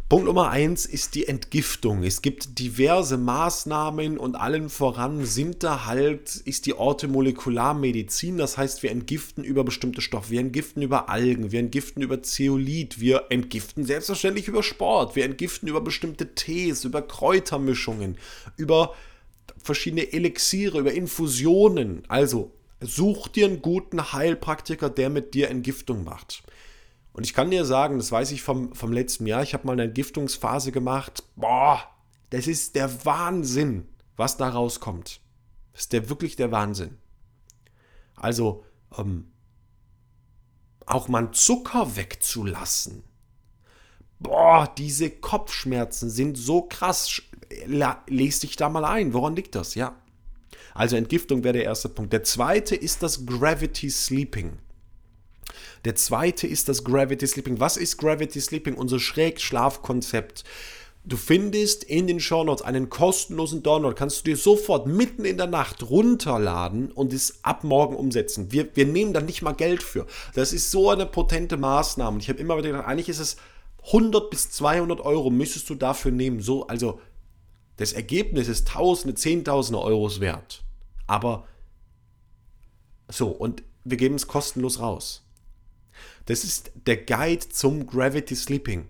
Punkt 0.09 0.25
Nummer 0.25 0.49
eins 0.49 0.88
ist 0.88 1.13
die 1.13 1.27
Entgiftung. 1.27 2.01
Es 2.01 2.23
gibt 2.23 2.57
diverse 2.57 3.15
Maßnahmen 3.15 4.17
und 4.17 4.35
allen 4.35 4.69
voran 4.69 5.23
sind 5.23 5.61
da 5.61 5.85
halt, 5.85 6.35
ist 6.35 6.65
die 6.65 6.73
Orthomolekularmedizin. 6.73 8.39
Das 8.39 8.57
heißt, 8.57 8.81
wir 8.81 8.89
entgiften 8.89 9.43
über 9.43 9.63
bestimmte 9.63 10.01
Stoffe, 10.01 10.31
wir 10.31 10.39
entgiften 10.39 10.81
über 10.81 11.09
Algen, 11.09 11.51
wir 11.51 11.59
entgiften 11.59 12.01
über 12.01 12.23
Zeolit, 12.23 12.99
wir 12.99 13.25
entgiften 13.29 13.85
selbstverständlich 13.85 14.47
über 14.47 14.63
Sport, 14.63 15.15
wir 15.15 15.25
entgiften 15.25 15.69
über 15.69 15.81
bestimmte 15.81 16.33
Tees, 16.33 16.85
über 16.85 17.03
Kräutermischungen, 17.03 18.17
über 18.57 18.95
verschiedene 19.61 20.11
Elixiere, 20.11 20.79
über 20.79 20.91
Infusionen. 20.91 22.01
Also 22.07 22.51
such 22.81 23.27
dir 23.27 23.45
einen 23.48 23.62
guten 23.62 24.13
Heilpraktiker, 24.13 24.89
der 24.89 25.09
mit 25.09 25.33
dir 25.33 25.50
Entgiftung 25.50 26.03
macht. 26.03 26.43
Und 27.13 27.25
ich 27.25 27.33
kann 27.33 27.51
dir 27.51 27.65
sagen, 27.65 27.98
das 27.98 28.12
weiß 28.12 28.31
ich 28.31 28.41
vom, 28.41 28.74
vom 28.74 28.93
letzten 28.93 29.25
Jahr, 29.25 29.43
ich 29.43 29.53
habe 29.53 29.67
mal 29.67 29.74
eine 29.74 29.83
Entgiftungsphase 29.83 30.71
gemacht. 30.71 31.24
Boah, 31.36 31.83
das 32.29 32.48
ist 32.48 32.75
der 32.75 33.05
Wahnsinn, 33.05 33.88
was 34.15 34.38
da 34.38 34.50
rauskommt. 34.50 35.19
Das 35.74 35.81
ist 35.81 35.93
der, 35.93 36.09
wirklich 36.09 36.36
der 36.36 36.51
Wahnsinn. 36.51 36.98
Also, 38.15 38.63
ähm, 38.98 39.31
auch 40.86 41.07
mal 41.07 41.31
Zucker 41.31 41.95
wegzulassen. 41.95 43.03
Boah, 44.19 44.74
diese 44.77 45.09
Kopfschmerzen 45.09 46.09
sind 46.09 46.38
so 46.38 46.63
krass. 46.63 47.21
Lest 47.65 48.43
dich 48.43 48.55
da 48.55 48.69
mal 48.69 48.83
ein. 48.86 49.13
Woran 49.13 49.36
liegt 49.36 49.55
das? 49.55 49.75
Ja. 49.75 49.95
Also 50.73 50.95
Entgiftung 50.95 51.43
wäre 51.43 51.53
der 51.53 51.65
erste 51.65 51.89
Punkt. 51.89 52.13
Der 52.13 52.23
zweite 52.23 52.75
ist 52.75 53.03
das 53.03 53.25
Gravity 53.25 53.89
Sleeping. 53.89 54.59
Der 55.85 55.95
zweite 55.95 56.47
ist 56.47 56.69
das 56.69 56.83
Gravity 56.83 57.25
Sleeping. 57.25 57.59
Was 57.59 57.77
ist 57.77 57.97
Gravity 57.97 58.39
Sleeping? 58.39 58.75
Unser 58.75 58.99
Schrägschlafkonzept. 58.99 60.43
Du 61.05 61.15
findest 61.15 61.85
in 61.85 62.07
den 62.07 62.19
Shownotes 62.19 62.63
einen 62.63 62.89
kostenlosen 62.89 63.63
Download, 63.63 63.95
kannst 63.95 64.19
du 64.19 64.31
dir 64.31 64.38
sofort 64.38 64.85
mitten 64.85 65.23
in 65.23 65.38
der 65.38 65.47
Nacht 65.47 65.89
runterladen 65.89 66.91
und 66.91 67.13
es 67.13 67.39
ab 67.43 67.63
morgen 67.63 67.95
umsetzen. 67.95 68.51
Wir, 68.51 68.67
wir 68.75 68.85
nehmen 68.85 69.13
da 69.13 69.21
nicht 69.21 69.41
mal 69.41 69.53
Geld 69.53 69.81
für. 69.81 70.05
Das 70.35 70.51
ist 70.51 70.71
so 70.71 70.89
eine 70.89 71.05
potente 71.05 71.55
Maßnahme. 71.55 72.15
Und 72.15 72.21
ich 72.21 72.29
habe 72.29 72.39
immer 72.39 72.57
wieder 72.57 72.69
gedacht, 72.69 72.88
eigentlich 72.88 73.09
ist 73.09 73.19
es 73.19 73.38
100 73.88 74.29
bis 74.29 74.51
200 74.51 74.99
Euro 74.99 75.29
müsstest 75.29 75.69
du 75.69 75.75
dafür 75.75 76.11
nehmen. 76.11 76.41
So, 76.41 76.67
also 76.67 76.99
das 77.79 77.93
Ergebnis 77.93 78.50
ist 78.50 78.67
Tausende, 78.67 79.15
Zehntausende 79.15 79.81
Euros 79.81 80.19
wert. 80.19 80.63
Aber 81.07 81.48
so, 83.07 83.29
und 83.29 83.63
wir 83.86 83.95
geben 83.95 84.15
es 84.15 84.27
kostenlos 84.27 84.81
raus. 84.81 85.25
Das 86.25 86.43
ist 86.43 86.71
der 86.86 86.98
Guide 86.98 87.48
zum 87.48 87.88
Gravity 87.88 88.36
Sleeping. 88.36 88.89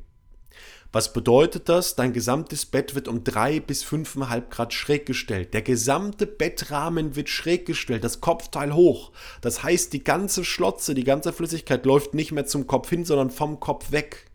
Was 0.92 1.14
bedeutet 1.14 1.70
das? 1.70 1.96
Dein 1.96 2.14
gesamtes 2.14 2.66
Bett 2.66 2.96
wird 2.96 3.08
um 3.08 3.24
3 3.24 3.60
bis 3.60 3.86
5,5 3.86 4.50
Grad 4.50 4.74
schräg 4.74 5.06
gestellt. 5.06 5.54
Der 5.54 5.62
gesamte 5.62 6.26
Bettrahmen 6.26 7.16
wird 7.16 7.30
schräg 7.30 7.68
gestellt, 7.68 8.04
das 8.04 8.22
Kopfteil 8.22 8.74
hoch. 8.74 9.12
Das 9.42 9.62
heißt, 9.62 9.94
die 9.94 10.04
ganze 10.04 10.44
Schlotze, 10.44 10.96
die 10.96 11.04
ganze 11.04 11.32
Flüssigkeit 11.32 11.86
läuft 11.86 12.16
nicht 12.16 12.32
mehr 12.32 12.48
zum 12.48 12.66
Kopf 12.66 12.90
hin, 12.90 13.06
sondern 13.06 13.30
vom 13.30 13.60
Kopf 13.60 13.92
weg. 13.92 14.29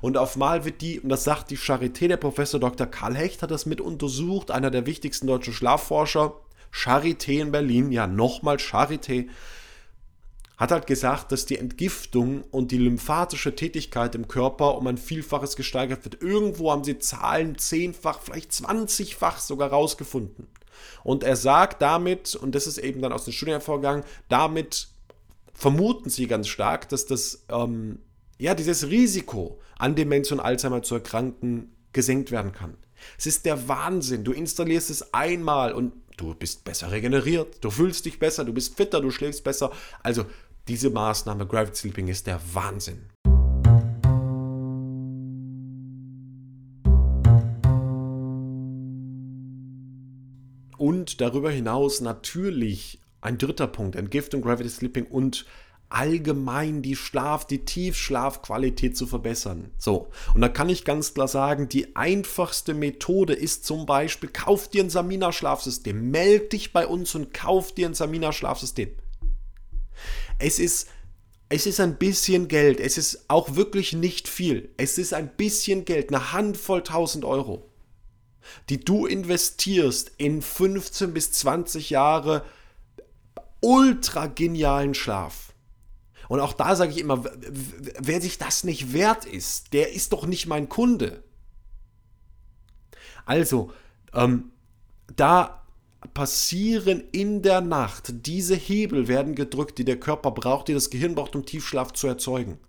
Und 0.00 0.16
auf 0.16 0.36
Mal 0.36 0.64
wird 0.64 0.80
die, 0.80 1.00
und 1.00 1.08
das 1.08 1.24
sagt 1.24 1.50
die 1.50 1.58
Charité, 1.58 2.08
der 2.08 2.16
Professor 2.16 2.60
Dr. 2.60 2.86
Karl 2.86 3.16
Hecht 3.16 3.42
hat 3.42 3.50
das 3.50 3.66
mit 3.66 3.80
untersucht, 3.80 4.50
einer 4.50 4.70
der 4.70 4.86
wichtigsten 4.86 5.26
deutschen 5.26 5.52
Schlafforscher, 5.52 6.34
Charité 6.72 7.40
in 7.40 7.52
Berlin, 7.52 7.92
ja 7.92 8.06
nochmal 8.06 8.56
Charité, 8.56 9.28
hat 10.56 10.72
halt 10.72 10.86
gesagt, 10.86 11.32
dass 11.32 11.46
die 11.46 11.56
Entgiftung 11.56 12.44
und 12.50 12.70
die 12.70 12.76
lymphatische 12.76 13.54
Tätigkeit 13.56 14.14
im 14.14 14.28
Körper 14.28 14.76
um 14.76 14.86
ein 14.86 14.98
Vielfaches 14.98 15.56
gesteigert 15.56 16.04
wird. 16.04 16.20
Irgendwo 16.22 16.70
haben 16.70 16.84
sie 16.84 16.98
Zahlen 16.98 17.56
zehnfach, 17.56 18.20
vielleicht 18.20 18.52
zwanzigfach 18.52 19.38
sogar 19.38 19.70
rausgefunden. 19.70 20.48
Und 21.02 21.24
er 21.24 21.36
sagt 21.36 21.80
damit, 21.80 22.34
und 22.34 22.54
das 22.54 22.66
ist 22.66 22.76
eben 22.76 23.00
dann 23.00 23.12
aus 23.12 23.24
den 23.24 23.32
Studien 23.32 23.54
hervorgegangen, 23.54 24.04
damit 24.28 24.88
vermuten 25.54 26.10
sie 26.10 26.26
ganz 26.26 26.48
stark, 26.48 26.90
dass 26.90 27.06
das, 27.06 27.44
ähm, 27.48 28.00
ja, 28.38 28.54
dieses 28.54 28.88
Risiko 28.88 29.60
an 29.80 29.94
Demenz 29.94 30.30
und 30.30 30.40
Alzheimer 30.40 30.82
zu 30.82 30.96
erkranken 30.96 31.74
gesenkt 31.92 32.30
werden 32.30 32.52
kann. 32.52 32.76
Es 33.18 33.26
ist 33.26 33.46
der 33.46 33.66
Wahnsinn. 33.66 34.24
Du 34.24 34.32
installierst 34.32 34.90
es 34.90 35.14
einmal 35.14 35.72
und 35.72 35.92
du 36.18 36.34
bist 36.34 36.64
besser 36.64 36.92
regeneriert, 36.92 37.64
du 37.64 37.70
fühlst 37.70 38.04
dich 38.04 38.18
besser, 38.18 38.44
du 38.44 38.52
bist 38.52 38.76
fitter, 38.76 39.00
du 39.00 39.10
schläfst 39.10 39.42
besser. 39.42 39.72
Also 40.02 40.26
diese 40.68 40.90
Maßnahme 40.90 41.46
Gravity 41.46 41.76
Sleeping 41.76 42.08
ist 42.08 42.26
der 42.26 42.40
Wahnsinn. 42.52 43.00
Und 50.76 51.22
darüber 51.22 51.50
hinaus 51.50 52.02
natürlich 52.02 53.00
ein 53.22 53.38
dritter 53.38 53.66
Punkt, 53.66 53.96
Entgiftung, 53.96 54.42
Gravity 54.42 54.68
Sleeping 54.68 55.06
und 55.06 55.46
allgemein 55.90 56.82
die 56.82 56.96
Schlaf, 56.96 57.46
die 57.46 57.64
Tiefschlafqualität 57.64 58.96
zu 58.96 59.06
verbessern. 59.06 59.70
So, 59.76 60.08
und 60.34 60.40
da 60.40 60.48
kann 60.48 60.68
ich 60.68 60.84
ganz 60.84 61.14
klar 61.14 61.28
sagen, 61.28 61.68
die 61.68 61.96
einfachste 61.96 62.74
Methode 62.74 63.34
ist 63.34 63.64
zum 63.64 63.86
Beispiel, 63.86 64.30
kauf 64.32 64.68
dir 64.68 64.84
ein 64.84 64.90
Samina-Schlafsystem, 64.90 66.10
meld 66.10 66.52
dich 66.52 66.72
bei 66.72 66.86
uns 66.86 67.14
und 67.14 67.34
kauf 67.34 67.72
dir 67.74 67.88
ein 67.88 67.94
Samina-Schlafsystem. 67.94 68.90
Es 70.38 70.58
ist, 70.58 70.88
es 71.48 71.66
ist 71.66 71.80
ein 71.80 71.98
bisschen 71.98 72.46
Geld. 72.46 72.78
Es 72.78 72.96
ist 72.96 73.24
auch 73.28 73.56
wirklich 73.56 73.92
nicht 73.92 74.28
viel. 74.28 74.70
Es 74.76 74.96
ist 74.96 75.12
ein 75.12 75.36
bisschen 75.36 75.84
Geld, 75.84 76.14
eine 76.14 76.32
Handvoll 76.32 76.82
tausend 76.82 77.24
Euro, 77.24 77.68
die 78.68 78.78
du 78.78 79.06
investierst 79.06 80.12
in 80.16 80.40
15 80.40 81.12
bis 81.12 81.32
20 81.32 81.90
Jahre 81.90 82.44
ultra 83.60 84.28
genialen 84.28 84.94
Schlaf. 84.94 85.49
Und 86.30 86.38
auch 86.38 86.52
da 86.52 86.76
sage 86.76 86.92
ich 86.92 86.98
immer, 86.98 87.24
wer 87.98 88.20
sich 88.20 88.38
das 88.38 88.62
nicht 88.62 88.92
wert 88.92 89.24
ist, 89.24 89.72
der 89.72 89.92
ist 89.92 90.12
doch 90.12 90.26
nicht 90.26 90.46
mein 90.46 90.68
Kunde. 90.68 91.24
Also, 93.26 93.72
ähm, 94.14 94.52
da 95.16 95.66
passieren 96.14 97.02
in 97.10 97.42
der 97.42 97.60
Nacht. 97.60 98.12
Diese 98.26 98.54
Hebel 98.54 99.08
werden 99.08 99.34
gedrückt, 99.34 99.78
die 99.78 99.84
der 99.84 99.98
Körper 99.98 100.30
braucht, 100.30 100.68
die 100.68 100.72
das 100.72 100.90
Gehirn 100.90 101.16
braucht, 101.16 101.34
um 101.34 101.44
Tiefschlaf 101.44 101.94
zu 101.94 102.06
erzeugen. 102.06 102.60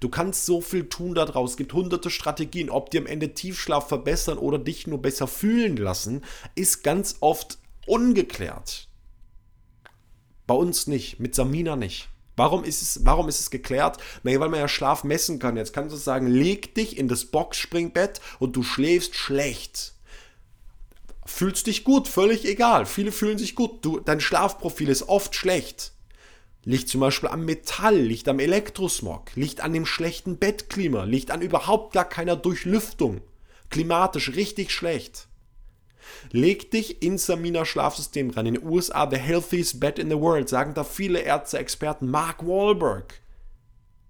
Du 0.00 0.08
kannst 0.08 0.46
so 0.46 0.62
viel 0.62 0.88
tun 0.88 1.14
daraus. 1.14 1.50
Es 1.50 1.56
gibt 1.58 1.74
hunderte 1.74 2.08
Strategien. 2.08 2.70
Ob 2.70 2.90
die 2.90 2.96
am 2.96 3.06
Ende 3.06 3.34
Tiefschlaf 3.34 3.86
verbessern 3.86 4.38
oder 4.38 4.58
dich 4.58 4.86
nur 4.86 5.02
besser 5.02 5.26
fühlen 5.26 5.76
lassen, 5.76 6.24
ist 6.54 6.82
ganz 6.82 7.16
oft 7.20 7.58
ungeklärt. 7.86 8.88
Bei 10.46 10.54
uns 10.54 10.86
nicht, 10.86 11.20
mit 11.20 11.34
Samina 11.34 11.76
nicht. 11.76 12.08
Warum 12.36 12.64
ist 12.64 12.82
es, 12.82 13.04
warum 13.04 13.28
ist 13.28 13.40
es 13.40 13.50
geklärt? 13.50 13.98
Naja, 14.22 14.40
weil 14.40 14.48
man 14.48 14.60
ja 14.60 14.68
Schlaf 14.68 15.04
messen 15.04 15.38
kann. 15.38 15.56
Jetzt 15.56 15.72
kannst 15.72 15.94
du 15.94 15.98
sagen, 15.98 16.26
leg 16.26 16.74
dich 16.74 16.96
in 16.96 17.08
das 17.08 17.26
Boxspringbett 17.26 18.20
und 18.38 18.56
du 18.56 18.62
schläfst 18.62 19.14
schlecht 19.14 19.94
fühlst 21.30 21.66
dich 21.66 21.84
gut, 21.84 22.08
völlig 22.08 22.44
egal. 22.44 22.86
Viele 22.86 23.12
fühlen 23.12 23.38
sich 23.38 23.54
gut. 23.54 23.84
Du, 23.84 24.00
dein 24.00 24.20
Schlafprofil 24.20 24.88
ist 24.88 25.08
oft 25.08 25.34
schlecht. 25.34 25.92
Liegt 26.64 26.88
zum 26.88 27.00
Beispiel 27.00 27.30
am 27.30 27.46
Metall, 27.46 27.96
liegt 27.96 28.28
am 28.28 28.38
Elektrosmog, 28.38 29.34
liegt 29.34 29.62
an 29.62 29.72
dem 29.72 29.86
schlechten 29.86 30.36
Bettklima, 30.36 31.04
liegt 31.04 31.30
an 31.30 31.40
überhaupt 31.40 31.94
gar 31.94 32.04
keiner 32.04 32.36
Durchlüftung. 32.36 33.22
Klimatisch 33.70 34.34
richtig 34.34 34.70
schlecht. 34.70 35.28
Leg 36.30 36.70
dich 36.70 37.02
ins 37.02 37.26
Samina 37.26 37.64
Schlafsystem 37.64 38.30
ran. 38.30 38.46
In 38.46 38.54
den 38.54 38.66
USA 38.66 39.08
the 39.10 39.16
healthiest 39.16 39.80
bed 39.80 39.98
in 39.98 40.08
the 40.08 40.18
world, 40.18 40.48
sagen 40.48 40.74
da 40.74 40.84
viele 40.84 41.20
Ärzte, 41.20 41.58
Experten. 41.58 42.10
Mark 42.10 42.46
Wahlberg 42.46 43.20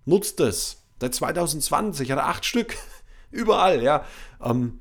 nutzt 0.04 0.40
es. 0.40 0.82
Seit 1.00 1.14
2020 1.14 2.10
hat 2.10 2.18
er 2.18 2.28
acht 2.28 2.44
Stück. 2.44 2.76
Überall, 3.30 3.82
ja. 3.82 4.04
Ähm, 4.42 4.80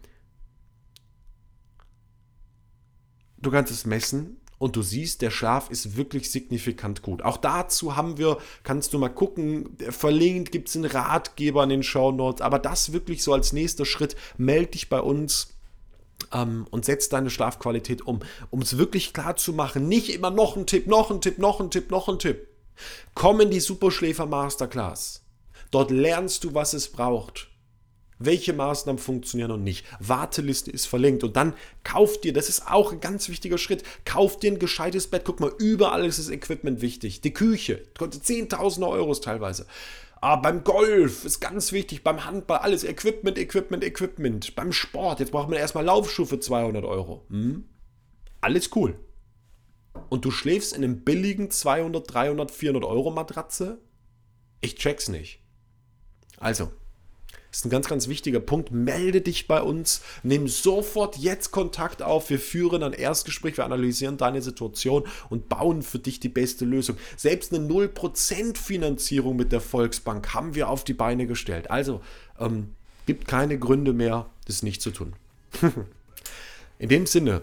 du 3.37 3.51
kannst 3.51 3.71
es 3.71 3.85
messen 3.85 4.39
und 4.59 4.75
du 4.75 4.81
siehst, 4.81 5.21
der 5.21 5.31
Schlaf 5.31 5.69
ist 5.69 5.95
wirklich 5.95 6.29
signifikant 6.29 7.01
gut. 7.01 7.23
Auch 7.23 7.37
dazu 7.37 7.95
haben 7.95 8.17
wir, 8.17 8.37
kannst 8.63 8.93
du 8.93 8.99
mal 8.99 9.09
gucken, 9.09 9.77
verlinkt 9.89 10.51
gibt 10.51 10.67
es 10.67 10.75
einen 10.75 10.85
Ratgeber 10.85 11.63
in 11.63 11.69
den 11.69 11.83
Show 11.83 12.11
Notes, 12.11 12.41
aber 12.41 12.59
das 12.59 12.91
wirklich 12.91 13.23
so 13.23 13.33
als 13.33 13.53
nächster 13.53 13.85
Schritt, 13.85 14.15
melde 14.37 14.71
dich 14.71 14.89
bei 14.89 14.99
uns 14.99 15.55
ähm, 16.33 16.67
und 16.71 16.85
setz 16.85 17.09
deine 17.09 17.29
Schlafqualität 17.29 18.05
um, 18.05 18.19
um 18.49 18.61
es 18.61 18.77
wirklich 18.77 19.13
klar 19.13 19.35
zu 19.35 19.53
machen. 19.53 19.87
Nicht 19.87 20.13
immer 20.13 20.31
noch 20.31 20.55
ein 20.55 20.65
Tipp, 20.65 20.87
noch 20.87 21.11
ein 21.11 21.21
Tipp, 21.21 21.37
noch 21.37 21.59
ein 21.59 21.71
Tipp, 21.71 21.91
noch 21.91 22.07
ein 22.07 22.19
Tipp. 22.19 22.47
Komm 23.13 23.41
in 23.41 23.51
die 23.51 23.59
Superschläfer 23.59 24.25
Masterclass. 24.25 25.23
Dort 25.71 25.91
lernst 25.91 26.43
du, 26.43 26.53
was 26.53 26.73
es 26.73 26.91
braucht 26.91 27.49
welche 28.19 28.53
Maßnahmen 28.53 28.99
funktionieren 28.99 29.51
und 29.51 29.63
nicht. 29.63 29.85
Warteliste 29.99 30.69
ist 30.69 30.85
verlinkt 30.85 31.23
und 31.23 31.35
dann 31.35 31.53
kauf 31.83 32.19
dir, 32.19 32.33
das 32.33 32.49
ist 32.49 32.67
auch 32.69 32.91
ein 32.91 32.99
ganz 32.99 33.29
wichtiger 33.29 33.57
Schritt, 33.57 33.83
kauf 34.05 34.37
dir 34.37 34.51
ein 34.51 34.59
gescheites 34.59 35.07
Bett. 35.07 35.23
Guck 35.25 35.39
mal, 35.39 35.53
überall 35.57 36.05
ist 36.05 36.19
das 36.19 36.29
Equipment 36.29 36.81
wichtig. 36.81 37.21
Die 37.21 37.33
Küche, 37.33 37.83
kostet 37.97 38.25
Zehntausende 38.25 38.87
Euros 38.87 39.21
teilweise. 39.21 39.65
Ah, 40.21 40.35
beim 40.35 40.63
Golf 40.63 41.23
ist 41.23 41.39
ganz 41.39 41.71
wichtig, 41.71 42.03
beim 42.03 42.25
Handball, 42.25 42.59
alles 42.59 42.83
Equipment, 42.83 43.37
Equipment, 43.37 43.83
Equipment. 43.83 44.55
Beim 44.55 44.73
Sport, 44.73 45.21
jetzt 45.21 45.31
braucht 45.31 45.49
man 45.49 45.57
erstmal 45.57 45.85
Laufschuhe 45.85 46.25
für 46.25 46.39
200 46.39 46.83
Euro. 46.83 47.25
Hm? 47.29 47.65
Alles 48.41 48.75
cool. 48.75 48.99
Und 50.09 50.25
du 50.25 50.31
schläfst 50.31 50.73
in 50.73 50.83
einem 50.83 51.03
billigen 51.03 51.51
200, 51.51 52.13
300, 52.13 52.51
400 52.51 52.83
Euro 52.83 53.11
Matratze? 53.11 53.79
Ich 54.61 54.75
check's 54.75 55.07
nicht. 55.07 55.41
Also, 56.37 56.71
ist 57.51 57.65
ein 57.65 57.69
ganz, 57.69 57.87
ganz 57.87 58.07
wichtiger 58.07 58.39
Punkt. 58.39 58.71
Melde 58.71 59.21
dich 59.21 59.47
bei 59.47 59.61
uns, 59.61 60.01
nimm 60.23 60.47
sofort 60.47 61.17
jetzt 61.17 61.51
Kontakt 61.51 62.01
auf. 62.01 62.29
Wir 62.29 62.39
führen 62.39 62.83
ein 62.83 62.93
Erstgespräch, 62.93 63.57
wir 63.57 63.65
analysieren 63.65 64.17
deine 64.17 64.41
Situation 64.41 65.03
und 65.29 65.49
bauen 65.49 65.81
für 65.81 65.99
dich 65.99 66.19
die 66.19 66.29
beste 66.29 66.65
Lösung. 66.65 66.97
Selbst 67.17 67.53
eine 67.53 67.67
0% 67.67 68.57
Finanzierung 68.57 69.35
mit 69.35 69.51
der 69.51 69.61
Volksbank 69.61 70.33
haben 70.33 70.53
wir 70.53 70.69
auf 70.69 70.83
die 70.83 70.93
Beine 70.93 71.25
gestellt. 71.25 71.71
Also, 71.71 72.01
ähm, 72.39 72.75
gibt 73.05 73.27
keine 73.27 73.57
Gründe 73.57 73.93
mehr, 73.93 74.27
das 74.45 74.61
nicht 74.61 74.81
zu 74.81 74.91
tun. 74.91 75.13
In 76.77 76.89
dem 76.89 77.07
Sinne, 77.07 77.41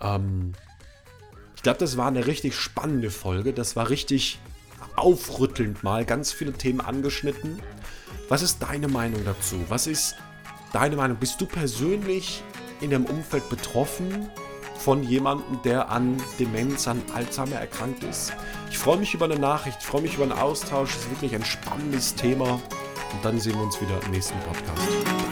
ähm, 0.00 0.54
ich 1.54 1.62
glaube, 1.62 1.78
das 1.78 1.96
war 1.96 2.06
eine 2.06 2.26
richtig 2.26 2.54
spannende 2.54 3.10
Folge. 3.10 3.52
Das 3.52 3.76
war 3.76 3.90
richtig 3.90 4.38
aufrüttelnd 4.96 5.82
mal. 5.82 6.04
Ganz 6.04 6.32
viele 6.32 6.52
Themen 6.52 6.80
angeschnitten. 6.80 7.60
Was 8.28 8.42
ist 8.42 8.60
deine 8.60 8.88
Meinung 8.88 9.24
dazu? 9.24 9.56
Was 9.68 9.86
ist 9.86 10.16
deine 10.72 10.96
Meinung? 10.96 11.16
Bist 11.16 11.40
du 11.40 11.46
persönlich 11.46 12.42
in 12.80 12.90
dem 12.90 13.04
Umfeld 13.04 13.48
betroffen 13.48 14.28
von 14.78 15.04
jemandem, 15.04 15.62
der 15.62 15.90
an 15.90 16.20
Demenz, 16.38 16.88
an 16.88 17.00
Alzheimer 17.14 17.56
erkrankt 17.56 18.02
ist? 18.02 18.32
Ich 18.68 18.78
freue 18.78 18.96
mich 18.96 19.14
über 19.14 19.26
eine 19.26 19.38
Nachricht, 19.38 19.78
ich 19.80 19.86
freue 19.86 20.02
mich 20.02 20.14
über 20.14 20.24
einen 20.24 20.32
Austausch. 20.32 20.90
Es 20.90 21.02
ist 21.02 21.10
wirklich 21.10 21.36
ein 21.36 21.44
spannendes 21.44 22.16
Thema. 22.16 22.54
Und 23.12 23.24
dann 23.24 23.38
sehen 23.38 23.54
wir 23.54 23.62
uns 23.62 23.80
wieder 23.80 24.02
im 24.04 24.10
nächsten 24.10 24.38
Podcast. 24.40 25.25